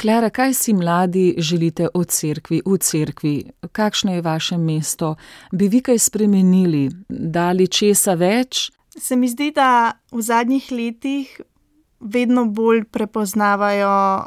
Klara, 0.00 0.30
kaj 0.30 0.54
si 0.54 0.72
mladi 0.74 1.34
želite 1.38 1.88
od 1.94 2.08
cerkvi, 2.08 2.62
v 2.66 2.78
cerkvi? 2.78 3.34
Kakšno 3.72 4.14
je 4.14 4.22
vaše 4.22 4.58
mesto? 4.58 5.14
Bi 5.52 5.68
vi 5.68 5.80
kaj 5.80 5.98
spremenili, 5.98 6.88
dali 7.08 7.68
česa 7.68 8.14
več? 8.14 8.70
Se 8.98 9.16
mi 9.16 9.28
zdi, 9.28 9.52
da 9.54 9.92
v 10.10 10.22
zadnjih 10.22 10.72
letih 10.72 11.40
vedno 12.00 12.44
bolj 12.44 12.84
prepoznavajo 12.84 14.26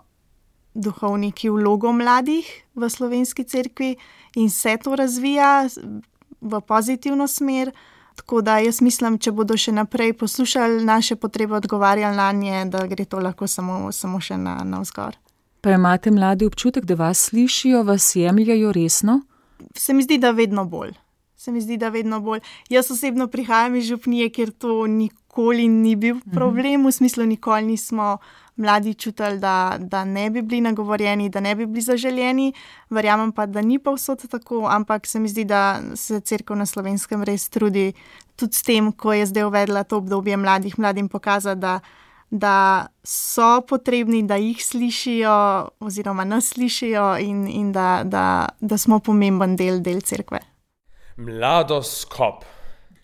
duhovniki 0.76 1.50
vlogo 1.50 1.91
mladih 1.91 2.48
v 2.76 2.89
slovenski 2.89 3.43
cerkvi 3.43 3.95
in 4.36 4.50
se 4.50 4.78
to 4.84 4.95
razvija 4.95 5.67
v 6.41 6.62
pozitivno 6.62 7.28
smer. 7.28 7.71
Tako 8.15 8.41
da 8.41 8.58
jaz 8.63 8.82
mislim, 8.82 9.17
če 9.19 9.32
bodo 9.36 9.58
še 9.60 9.73
naprej 9.75 10.13
poslušali 10.17 10.86
naše 10.86 11.15
potrebe, 11.15 11.56
odgovarjali 11.56 12.15
na 12.15 12.32
nje, 12.32 12.65
da 12.71 12.86
gre 12.88 13.06
to 13.06 13.19
lahko 13.19 13.47
samo, 13.47 13.91
samo 13.91 14.21
še 14.23 14.38
na, 14.38 14.62
na 14.63 14.80
vzgor. 14.84 15.17
Pa 15.62 15.75
imate 15.75 16.12
mladi 16.12 16.45
občutek, 16.45 16.86
da 16.86 16.95
vas 16.95 17.28
slišijo, 17.30 17.84
vas 17.84 18.15
jemljajo 18.15 18.71
resno? 18.71 19.19
Se 19.75 19.93
mi 19.93 20.04
zdi, 20.04 20.17
da 20.17 20.32
vedno 20.32 20.65
bolj. 20.65 20.93
Se 21.36 21.51
mi 21.51 21.62
zdi, 21.62 21.78
da 21.78 21.89
vedno 21.89 22.19
bolj. 22.21 22.39
Jaz 22.69 22.91
osebno 22.91 23.28
prihajam 23.28 23.75
iz 23.75 23.88
župnije, 23.89 24.30
kjer 24.30 24.51
to 24.51 24.88
nikoli 24.88 25.67
ni 25.67 25.95
bil 25.95 26.15
mhm. 26.15 26.32
problem, 26.38 26.86
v 26.86 26.91
smislu, 26.91 27.25
nikoli 27.25 27.65
nismo 27.65 28.17
mladi 28.56 28.94
čutili, 28.94 29.39
da, 29.39 29.78
da 29.80 30.06
ne 30.06 30.30
bi 30.30 30.41
bili 30.41 30.62
nagovorjeni, 30.62 31.30
da 31.30 31.39
ne 31.39 31.56
bi 31.56 31.65
bili 31.65 31.82
zaželjeni. 31.82 32.54
Verjamem 32.89 33.32
pa, 33.32 33.46
da 33.46 33.62
ni 33.62 33.80
pa 33.80 33.91
vsot 33.91 34.28
tako, 34.32 34.68
ampak 34.70 35.08
se 35.08 35.20
mi 35.20 35.30
zdi, 35.30 35.46
da 35.46 35.82
se 35.96 36.20
crkva 36.20 36.56
na 36.56 36.65
slovenskem 36.65 37.24
res 37.24 37.50
trudi 37.50 37.94
tudi 38.36 38.56
s 38.56 38.63
tem, 38.63 38.91
ko 38.91 39.13
je 39.13 39.26
zdaj 39.26 39.48
uvedla 39.48 39.84
to 39.84 39.98
obdobje 39.98 40.38
mladih, 40.38 40.80
mladim 40.80 41.10
pokazati, 41.10 41.62
da, 41.62 41.80
da 42.30 42.88
so 43.04 43.62
potrebni, 43.68 44.24
da 44.24 44.36
jih 44.36 44.65
slišijo, 44.65 45.36
oziroma 45.80 46.26
nas 46.26 46.52
slišijo 46.54 47.15
in, 47.20 47.48
in 47.48 47.72
da, 47.72 48.02
da, 48.04 48.50
da 48.60 48.78
smo 48.78 49.00
pomemben 49.00 49.56
del, 49.56 49.82
del 49.82 50.02
crkve. 50.02 50.39
Mladoskop. 51.18 52.44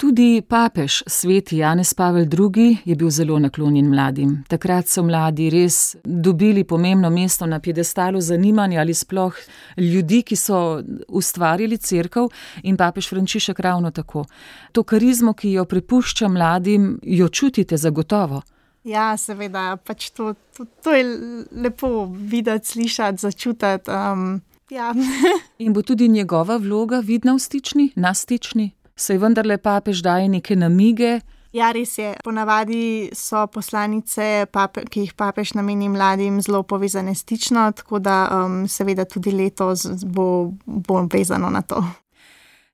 Tudi 0.01 0.41
papež, 0.41 1.03
sveti 1.05 1.57
Janez 1.57 1.93
Pavel 1.93 2.25
II., 2.25 2.77
je 2.85 2.95
bil 2.95 3.09
zelo 3.09 3.39
naklonjen 3.39 3.89
mladim. 3.89 4.31
Takrat 4.49 4.87
so 4.89 5.03
mladi 5.05 5.49
res 5.53 5.95
dobili 6.03 6.63
pomembno 6.63 7.09
mesto 7.13 7.45
na 7.45 7.59
piedestalu 7.59 8.21
zanimanja 8.21 8.79
ali 8.81 8.93
sploh 8.93 9.37
ljudi, 9.77 10.23
ki 10.23 10.35
so 10.35 10.81
ustvarjali 11.07 11.77
crkv 11.77 12.33
in 12.63 12.77
papež 12.81 13.11
Frančišek 13.13 13.59
ravno 13.59 13.91
tako. 13.91 14.25
To 14.71 14.83
karizmo, 14.83 15.33
ki 15.33 15.51
jo 15.51 15.65
prepušča 15.65 16.27
mladim, 16.27 16.97
jo 17.03 17.29
čutite 17.29 17.77
zagotovo. 17.77 18.41
Ja, 18.83 19.13
seveda, 19.17 19.77
pač 19.77 20.09
to, 20.09 20.33
to, 20.57 20.65
to 20.81 20.97
je 20.97 21.05
lepo 21.51 22.09
videti, 22.09 22.67
slišati, 22.67 23.21
začutiti. 23.21 23.91
Um, 23.91 24.41
ja. 24.69 24.95
in 25.63 25.73
bo 25.73 25.81
tudi 25.81 26.09
njegova 26.09 26.57
vloga 26.57 27.05
vidna 27.05 27.37
v 27.37 27.39
stični, 27.39 27.91
na 27.95 28.17
stični? 28.17 28.71
Se 28.95 29.13
je 29.13 29.19
vendarle 29.19 29.57
papež 29.57 30.01
daje 30.01 30.29
neke 30.29 30.55
namige. 30.55 31.19
Ja, 31.51 31.71
res 31.75 31.97
je. 31.99 32.13
Ponavadi 32.23 33.11
so 33.17 33.43
poslanice, 33.51 34.45
pape, 34.55 34.85
ki 34.87 35.05
jih 35.05 35.15
papež 35.19 35.51
nameni 35.57 35.89
mladim, 35.91 36.39
zelo 36.41 36.63
povezane 36.63 37.15
stično, 37.15 37.65
tako 37.75 37.99
da 37.99 38.23
um, 38.31 38.61
seveda 38.71 39.03
tudi 39.05 39.33
letos 39.35 39.83
bo, 40.05 40.53
bo 40.65 41.01
vezano 41.11 41.49
na 41.51 41.61
to. 41.61 41.83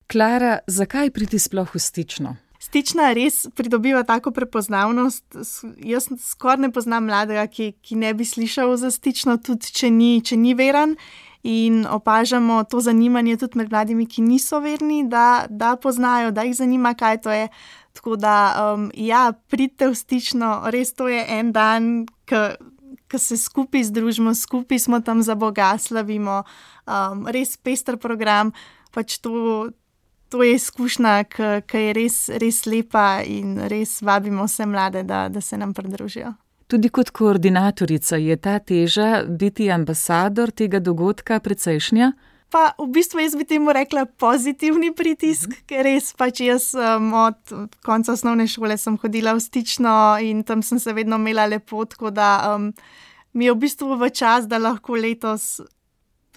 Klara, 0.07 0.59
zakaj 0.67 1.09
priti 1.11 1.39
sploh 1.41 1.73
v 1.73 1.81
stično? 1.81 2.35
Stična 2.61 3.09
res 3.17 3.47
pridobiva 3.55 4.03
tako 4.05 4.31
prepoznavnost. 4.35 5.25
Jaz 5.81 6.09
skoraj 6.21 6.67
ne 6.67 6.71
poznam 6.73 7.09
mladega, 7.09 7.47
ki, 7.49 7.71
ki 7.81 7.97
ne 7.97 8.13
bi 8.13 8.25
slišal 8.25 8.75
za 8.77 8.91
stično, 8.93 9.39
tudi 9.41 9.73
če 9.73 9.89
ni, 9.89 10.17
če 10.21 10.37
ni 10.37 10.53
veren 10.57 10.97
in 11.47 11.85
opažamo 11.87 12.63
to 12.63 12.81
zanimanje 12.83 13.37
tudi 13.37 13.57
med 13.57 13.71
mladimi, 13.71 14.05
ki 14.05 14.21
niso 14.21 14.59
verni, 14.59 15.05
da, 15.07 15.45
da 15.49 15.75
poznajo, 15.75 16.31
da 16.31 16.43
jih 16.43 16.55
zanima, 16.55 16.91
kaj 16.93 17.21
to 17.23 17.31
je. 17.31 17.47
Tako 17.93 18.15
da, 18.15 18.35
um, 18.75 18.91
ja, 18.93 19.31
pridite 19.47 19.87
v 19.87 19.95
stično, 19.95 20.49
res 20.75 20.91
to 20.93 21.07
je 21.07 21.23
en 21.39 21.51
dan, 21.55 22.05
ki 23.07 23.19
se 23.19 23.37
skupaj 23.39 23.87
združimo, 23.87 24.35
skupaj 24.35 24.79
smo 24.79 24.99
tam 24.99 25.23
za 25.23 25.35
Boga, 25.35 25.71
slavimo, 25.79 26.43
um, 26.83 27.23
res 27.31 27.55
pester 27.57 27.95
program. 27.97 28.51
Pač 28.91 29.17
to, 29.23 29.69
to 30.29 30.43
je 30.43 30.57
izkušnja, 30.59 31.15
ki 31.63 31.85
je 31.85 31.95
res, 31.95 32.17
res 32.43 32.65
lepa 32.67 33.23
in 33.23 33.55
res 33.71 34.01
vabimo 34.03 34.49
vse 34.51 34.67
mlade, 34.67 35.07
da, 35.07 35.29
da 35.31 35.41
se 35.41 35.57
nam 35.57 35.73
pridružijo. 35.73 36.35
Tudi 36.67 36.89
kot 36.91 37.13
koordinatorica 37.15 38.17
je 38.19 38.35
ta 38.37 38.57
teža 38.59 39.23
biti 39.27 39.69
ambasador 39.71 40.51
tega 40.51 40.81
dogodka 40.83 41.39
precejšnja? 41.39 42.11
Pa 42.51 42.73
v 42.79 42.87
bistvu 42.95 43.23
jaz 43.23 43.35
bi 43.39 43.45
temu 43.47 43.71
rekla 43.75 44.05
pozitivni 44.05 44.91
pritisk, 44.95 45.49
mhm. 45.49 45.63
ker 45.67 45.87
res 45.87 46.11
pač 46.19 46.41
jaz 46.43 46.73
um, 46.75 47.13
od 47.27 47.55
konca 47.87 48.11
osnovne 48.15 48.47
šole 48.51 48.75
sem 48.79 48.97
hodila 48.99 49.35
v 49.35 49.43
stično 49.43 49.95
in 50.23 50.43
tam 50.43 50.63
sem 50.63 50.79
se 50.79 50.93
vedno 50.95 51.19
imela 51.19 51.47
lepo, 51.47 51.85
tako 51.85 52.11
da 52.11 52.55
um, 52.55 52.73
mi 53.33 53.47
je 53.47 53.55
v 53.55 53.61
bistvu 53.63 53.95
v 53.99 54.09
čas, 54.11 54.47
da 54.47 54.59
lahko 54.59 54.95
letos 54.95 55.61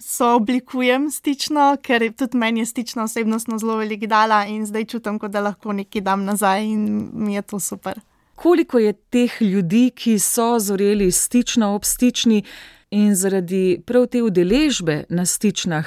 sooblikujem 0.01 1.09
stično, 1.11 1.75
ker 1.83 2.07
tudi 2.17 2.39
meni 2.39 2.63
je 2.63 2.71
stično 2.71 3.03
osebnostno 3.03 3.59
zelo 3.59 3.75
veliko 3.79 4.07
dala 4.07 4.45
in 4.47 4.63
zdaj 4.65 4.87
čutim, 4.95 5.19
da 5.27 5.43
lahko 5.43 5.75
nekaj 5.75 6.07
dam 6.07 6.23
nazaj 6.25 6.65
in 6.65 7.11
mi 7.13 7.35
je 7.35 7.41
to 7.41 7.59
super 7.59 7.99
koliko 8.41 8.79
je 8.79 8.93
teh 8.93 9.41
ljudi, 9.41 9.91
ki 9.95 10.19
so 10.19 10.59
zoreli 10.59 11.11
stično 11.11 11.75
ob 11.75 11.83
stični 11.85 12.41
in 12.89 13.13
zaradi 13.15 13.81
prav 13.85 14.07
te 14.07 14.23
udeležbe 14.23 15.03
na 15.09 15.25
stičnah 15.25 15.85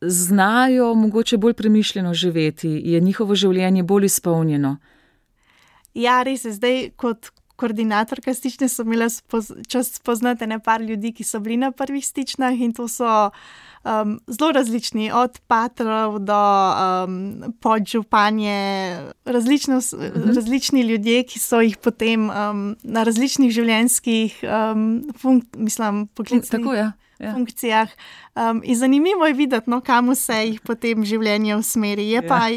znajo 0.00 0.94
mogoče 0.94 1.36
bolj 1.36 1.54
premišljeno 1.54 2.14
živeti, 2.14 2.70
je 2.84 3.00
njihovo 3.00 3.34
življenje 3.34 3.82
bolj 3.82 4.06
izpolnjeno. 4.06 4.76
Ja, 5.94 6.22
res 6.22 6.44
je 6.44 6.52
zdaj 6.52 6.90
kot. 6.96 7.32
koordinatorka 7.60 8.32
stične, 8.32 8.70
sem 8.72 8.86
imela 8.88 9.10
spoz, 9.12 9.50
čas 9.68 9.90
spoznati 9.92 10.46
nekaj 10.48 10.78
ljudi, 10.80 11.10
ki 11.12 11.24
so 11.24 11.40
bili 11.44 11.58
na 11.60 11.68
prvih 11.76 12.06
stičnah 12.06 12.56
in 12.56 12.72
to 12.72 12.86
so 12.88 13.30
um, 13.84 14.20
zelo 14.26 14.52
različni, 14.52 15.12
od 15.12 15.40
patrov 15.46 16.18
do 16.18 16.42
um, 17.04 17.42
podžupanje, 17.60 18.98
različno, 19.24 19.76
uh 19.76 19.82
-huh. 19.82 20.34
različni 20.34 20.80
ljudje, 20.80 21.22
ki 21.22 21.38
so 21.38 21.60
jih 21.60 21.76
potem 21.76 22.30
um, 22.30 22.76
na 22.82 23.02
različnih 23.02 23.50
življenjskih 23.50 24.40
um, 24.42 25.12
funk, 25.18 25.44
mislim, 25.56 26.06
poklicnih. 26.06 26.60
Tako 26.60 26.74
je. 26.74 26.80
Ja. 26.80 26.92
Ja. 27.18 27.32
Funkcijah. 27.32 27.88
Um, 28.34 28.62
in 28.64 28.76
zanimivo 28.76 29.26
je 29.26 29.32
videti, 29.32 29.70
no, 29.70 29.80
kam 29.80 30.14
se 30.14 30.34
jih 30.46 30.60
potem 30.60 31.04
življenje 31.04 31.56
usmeri. 31.56 32.08
Je 32.08 32.14
ja. 32.14 32.22
pa 32.22 32.48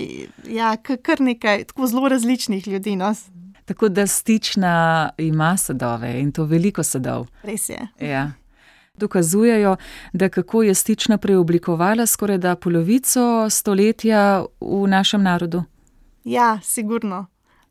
ja, 0.49 0.77
kar 0.77 1.19
nekaj 1.19 1.63
tako 1.63 1.87
zelo 1.87 2.07
različnih 2.07 2.67
ljudi. 2.67 2.95
No. 2.95 3.13
Tako 3.65 3.89
da 3.89 4.07
stična 4.07 5.09
ima 5.17 5.57
sadove 5.57 6.19
in 6.19 6.31
to 6.31 6.45
veliko 6.45 6.83
sadov. 6.83 7.27
Res 7.43 7.69
je. 7.69 7.87
Ja 7.99 8.31
dokazujejo, 8.97 9.75
da 10.13 10.29
kako 10.29 10.63
je 10.63 10.73
stična 10.73 11.17
preoblikovala 11.17 12.05
skoraj 12.05 12.37
da 12.37 12.55
polovico 12.55 13.49
stoletja 13.49 14.45
v 14.61 14.87
našem 14.87 15.23
narodu. 15.23 15.63
Ja, 16.23 16.59
sigurno. 16.63 17.25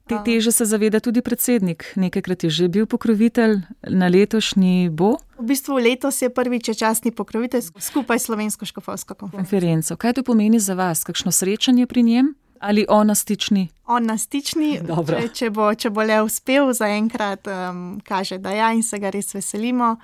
Te 0.06 0.18
teže 0.24 0.52
se 0.52 0.64
zaveda 0.64 1.00
tudi 1.00 1.22
predsednik. 1.22 1.84
Nekajkrat 1.96 2.44
je 2.44 2.50
že 2.50 2.68
bil 2.68 2.86
pokrovitelj, 2.86 3.60
na 3.82 4.08
letošnji 4.08 4.90
bo. 4.90 5.16
V 5.38 5.46
bistvu 5.46 5.78
letos 5.78 6.22
je 6.22 6.30
prvič 6.30 6.70
častni 6.78 7.10
pokrovitelj 7.10 7.62
skupaj 7.78 8.18
s 8.18 8.22
Slovensko 8.22 8.64
škofovsko 8.64 9.14
konferenco. 9.14 9.96
Kaj 9.96 10.12
to 10.12 10.22
pomeni 10.22 10.58
za 10.58 10.74
vas? 10.74 11.04
Kakšno 11.04 11.32
srečanje 11.32 11.86
pri 11.86 12.02
njem? 12.02 12.34
Ali 12.62 12.86
on 12.88 13.06
na 13.06 13.14
stični? 13.14 13.68
On 13.86 14.06
na 14.06 14.16
stični, 14.18 14.78
če, 14.86 15.28
če, 15.34 15.50
bo, 15.50 15.68
če 15.74 15.90
bo 15.90 16.06
le 16.06 16.20
uspel, 16.22 16.70
zaenkrat 16.72 17.48
um, 17.50 18.00
kaže, 18.06 18.38
da 18.38 18.54
ja 18.54 18.70
in 18.72 18.82
se 18.86 18.98
ga 19.02 19.10
res 19.10 19.34
veselimo. 19.34 19.96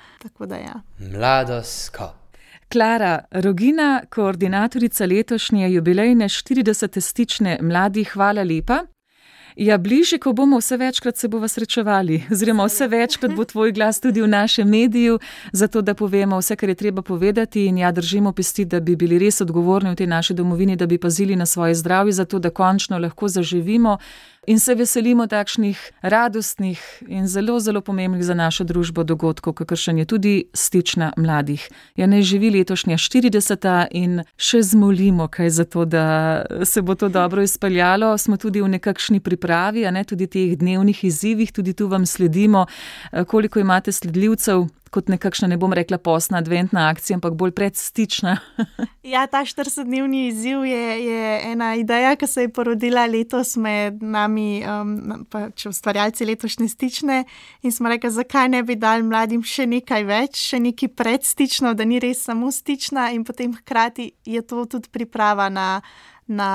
Ja. 0.51 0.81
Mladosko. 0.99 2.12
Klara 2.68 3.14
Rogina, 3.31 4.03
koordinatorica 4.11 5.07
letošnje 5.07 5.71
jubilejne 5.73 6.29
40. 6.29 7.01
stične 7.01 7.59
mladih, 7.62 8.11
hvala 8.12 8.44
lepa. 8.44 8.83
Ja, 9.59 9.79
bližje, 9.79 10.18
ko 10.23 10.33
bomo 10.33 10.59
vse 10.59 10.77
večkrat 10.77 11.16
se 11.16 11.29
bomo 11.29 11.49
srečevali, 11.49 12.23
oziroma 12.33 12.64
vse 12.64 12.87
večkrat 12.88 13.33
bo 13.35 13.44
tvoj 13.44 13.73
glas 13.73 14.01
tudi 14.01 14.23
v 14.23 14.29
našem 14.29 14.68
mediju, 14.68 15.18
zato 15.53 15.83
da 15.83 15.94
povemo 15.94 16.38
vse, 16.38 16.57
kar 16.57 16.68
je 16.68 16.75
treba 16.75 17.03
povedati 17.03 17.66
in 17.66 17.79
ja, 17.79 17.90
držimo 17.92 18.33
pesti, 18.33 18.64
da 18.64 18.81
bi 18.81 18.97
bili 18.97 19.18
res 19.18 19.40
odgovorni 19.40 19.90
v 19.90 19.99
tej 19.99 20.07
naši 20.07 20.35
domovini, 20.35 20.77
da 20.77 20.87
bi 20.87 20.99
pazili 20.99 21.37
na 21.37 21.47
svoje 21.47 21.75
zdravje, 21.75 22.12
zato 22.12 22.38
da 22.38 22.51
končno 22.51 22.99
lahko 22.99 23.29
zaživimo 23.29 23.99
in 24.47 24.59
se 24.59 24.75
veselimo 24.75 25.27
takšnih 25.27 25.92
radostnih 26.03 26.81
in 27.09 27.27
zelo, 27.27 27.61
zelo 27.61 27.81
pomembnih 27.81 28.25
za 28.25 28.35
našo 28.35 28.64
družbo 28.64 29.05
dogodkov, 29.05 29.53
kakršen 29.53 29.99
je 29.99 30.05
tudi 30.05 30.44
stična 30.55 31.12
mladih. 31.16 31.68
Ja, 31.97 32.07
ne 32.07 32.23
živi 32.23 32.51
letošnja 32.51 32.97
40. 32.97 33.87
in 33.90 34.23
še 34.37 34.62
zmolimo, 34.62 35.29
kaj 35.29 35.51
za 35.51 35.64
to, 35.64 35.85
da 35.85 36.47
se 36.64 36.83
bo 36.83 36.94
to 36.94 37.09
dobro 37.09 37.42
izpeljalo. 37.42 38.18
Smo 38.18 38.37
tudi 38.37 38.62
v 38.62 38.68
nekakšni 38.68 39.21
pripravi, 39.21 39.47
a 39.54 39.90
ne 39.90 40.04
tudi 40.04 40.26
teh 40.26 40.56
dnevnih 40.58 41.04
izzivih, 41.04 41.52
tudi 41.52 41.72
tu 41.74 41.88
vam 41.88 42.06
sledimo, 42.06 42.66
koliko 43.26 43.61
imate 43.61 43.92
sledljivcev 43.92 44.66
kot 44.90 45.08
nekakšna, 45.12 45.48
ne 45.52 45.58
bom 45.61 45.72
rekla, 45.76 45.98
posna 46.02 46.40
adventna 46.42 46.88
akcija, 46.88 47.18
ampak 47.18 47.37
bolj 47.38 47.52
predstična. 47.56 48.37
ja, 49.14 49.26
ta 49.30 49.44
40-dnevni 49.46 50.26
izziv 50.28 50.64
je, 50.66 50.84
je 51.04 51.32
ena 51.52 51.74
ideja, 51.76 52.14
ki 52.16 52.26
se 52.26 52.46
je 52.46 52.52
porodila 52.52 53.06
letos 53.06 53.56
med 53.61 54.02
nami, 54.02 54.62
um, 54.64 55.24
pač 55.30 55.68
ustvarjalci 55.70 56.28
letošnje 56.28 56.68
stične. 56.72 57.22
In 57.62 57.74
smo 57.74 57.92
rekli, 57.92 58.11
zakaj 58.14 58.48
ne 58.52 58.62
bi 58.66 58.78
dal 58.80 59.04
mladim 59.06 59.44
še 59.44 59.68
nekaj 59.68 60.06
več, 60.08 60.42
še 60.52 60.62
nekaj 60.62 60.92
predstično, 60.96 61.74
da 61.78 61.87
ni 61.88 62.00
res 62.02 62.24
samo 62.28 62.52
stična, 62.52 63.11
in 63.16 63.24
potem 63.28 63.54
hkrati 63.56 64.12
je 64.26 64.44
to 64.46 64.64
tudi 64.66 64.92
priprava 64.92 65.48
na, 65.52 65.68
na 66.29 66.51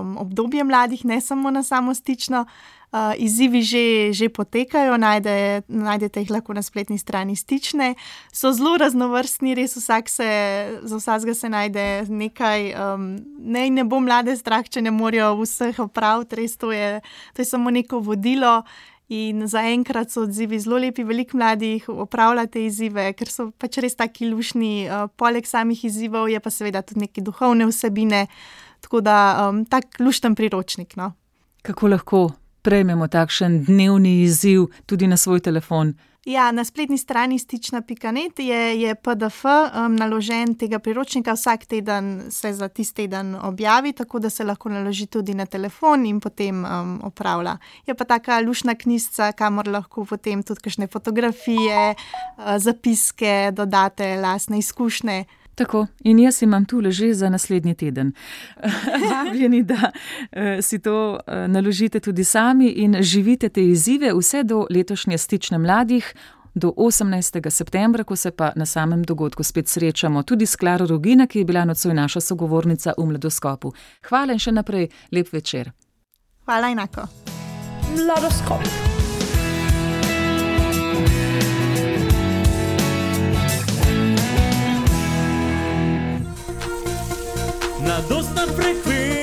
um, 0.00 0.16
obdobje 0.18 0.64
mladih, 0.64 1.04
ne 1.04 1.20
samo 1.20 1.50
na 1.50 1.62
samo 1.62 1.94
stično. 1.94 2.44
Uh, 2.90 3.14
izzivi 3.22 3.62
že, 3.62 4.10
že 4.10 4.26
potekajo, 4.28 4.96
najde, 4.98 5.62
najdete 5.68 6.24
jih 6.24 6.30
lahko 6.34 6.50
na 6.50 6.62
spletni 6.62 6.98
strani 6.98 7.36
stične. 7.36 7.94
So 8.34 8.50
zelo 8.50 8.74
raznovrstni, 8.82 9.54
res 9.54 9.76
vsak 9.78 10.10
se, 10.10 10.30
za 10.82 10.96
vsakega 10.98 11.34
se 11.34 11.48
najde 11.48 11.84
nekaj. 12.10 12.74
Um, 12.74 13.04
ne, 13.38 13.68
ne 13.70 13.84
bo 13.86 14.00
mlade 14.02 14.34
strah, 14.34 14.66
če 14.66 14.82
ne 14.82 14.90
morejo 14.90 15.36
vseh 15.38 15.78
opraviti, 15.78 16.42
res 16.42 16.58
to 16.58 16.72
je, 16.74 16.98
to 17.30 17.44
je 17.44 17.46
samo 17.46 17.70
neko 17.70 18.02
vodilo. 18.02 18.64
In 19.10 19.46
zaenkrat 19.50 20.10
so 20.10 20.22
odzivi 20.22 20.58
zelo 20.62 20.78
lepi, 20.78 21.02
veliko 21.02 21.38
mladih 21.38 21.88
opravlja 21.90 22.44
te 22.46 22.60
izzive, 22.66 23.08
ker 23.18 23.30
so 23.30 23.48
pač 23.58 23.78
res 23.82 23.94
taki 23.98 24.26
lušni. 24.30 24.86
Uh, 24.86 25.06
poleg 25.18 25.46
samih 25.46 25.78
izzivov 25.86 26.26
je 26.30 26.42
pa 26.42 26.50
seveda 26.50 26.82
tudi 26.86 27.06
neke 27.06 27.22
duhovne 27.22 27.66
vsebine, 27.70 28.26
tako 28.80 29.00
da 29.00 29.48
um, 29.48 29.64
tak 29.64 29.84
lušten 30.00 30.34
priročnik. 30.34 30.96
No. 30.96 31.12
Kako 31.62 31.88
lahko 31.88 32.30
prejmemo 32.62 33.08
takšen 33.08 33.64
dnevni 33.64 34.22
izziv 34.22 34.66
tudi 34.86 35.06
na 35.06 35.16
svoj 35.16 35.40
telefon. 35.40 35.94
Ja, 36.24 36.52
na 36.52 36.64
spletni 36.64 36.98
strani 36.98 37.38
stična.net 37.38 38.38
je, 38.38 38.80
je 38.80 38.94
PDF 38.94 39.44
um, 39.44 39.96
naložen 39.96 40.52
tega 40.54 40.78
priročnika, 40.78 41.32
vsak 41.32 41.64
teden 41.64 42.26
se 42.30 42.52
za 42.52 42.68
tisti 42.68 42.94
teden 42.94 43.34
objavi, 43.34 43.92
tako 43.92 44.18
da 44.18 44.30
se 44.30 44.44
lahko 44.44 44.68
naloži 44.68 45.06
tudi 45.06 45.34
na 45.34 45.46
telefon 45.46 46.06
in 46.06 46.20
potem 46.20 46.64
um, 46.64 47.00
opravlja. 47.04 47.56
Je 47.86 47.94
pa 47.94 48.04
taka 48.04 48.40
lušna 48.40 48.74
knjižica, 48.74 49.32
kamor 49.32 49.68
lahko 49.68 50.04
potem 50.04 50.42
tudi 50.42 50.60
kakšne 50.60 50.86
fotografije, 50.86 51.94
uh, 51.94 52.58
zapiske, 52.58 53.50
dodate, 53.56 54.16
lasne 54.20 54.58
izkušnje. 54.58 55.24
Tako, 55.60 55.86
in 56.00 56.18
jaz 56.18 56.42
imam 56.42 56.64
tu 56.64 56.78
leže 56.80 57.14
za 57.14 57.28
naslednji 57.28 57.74
teden. 57.74 58.12
Vabljeni, 59.12 59.62
da 59.62 59.74
uh, 59.74 60.40
si 60.60 60.78
to 60.78 61.12
uh, 61.12 61.34
naložite 61.48 62.00
tudi 62.00 62.24
sami 62.24 62.68
in 62.68 63.02
živite 63.02 63.48
te 63.48 63.64
izzive 63.64 64.12
vse 64.14 64.42
do 64.42 64.66
letošnje 64.70 65.18
stične 65.18 65.58
mladih. 65.58 66.14
Do 66.54 66.72
18. 66.76 67.50
septembra, 67.50 68.04
ko 68.04 68.16
se 68.16 68.30
pa 68.30 68.52
na 68.56 68.66
samem 68.66 69.02
dogodku 69.02 69.42
spet 69.42 69.68
srečamo, 69.68 70.22
tudi 70.22 70.46
s 70.46 70.56
Klaro 70.56 70.86
Rogina, 70.86 71.26
ki 71.26 71.38
je 71.38 71.44
bila 71.44 71.64
nocoj 71.64 71.94
naša 71.94 72.20
sogovornica 72.20 72.92
v 72.98 73.06
Mladoskopu. 73.06 73.72
Hvala 74.08 74.32
in 74.32 74.38
še 74.38 74.52
naprej 74.52 74.88
lep 75.12 75.32
večer. 75.32 75.70
Hvala 76.44 76.72
enako. 76.72 77.06
Mladoskop. 77.92 78.99
на 87.80 88.00
доснах 88.08 88.54
прикрив. 88.56 89.19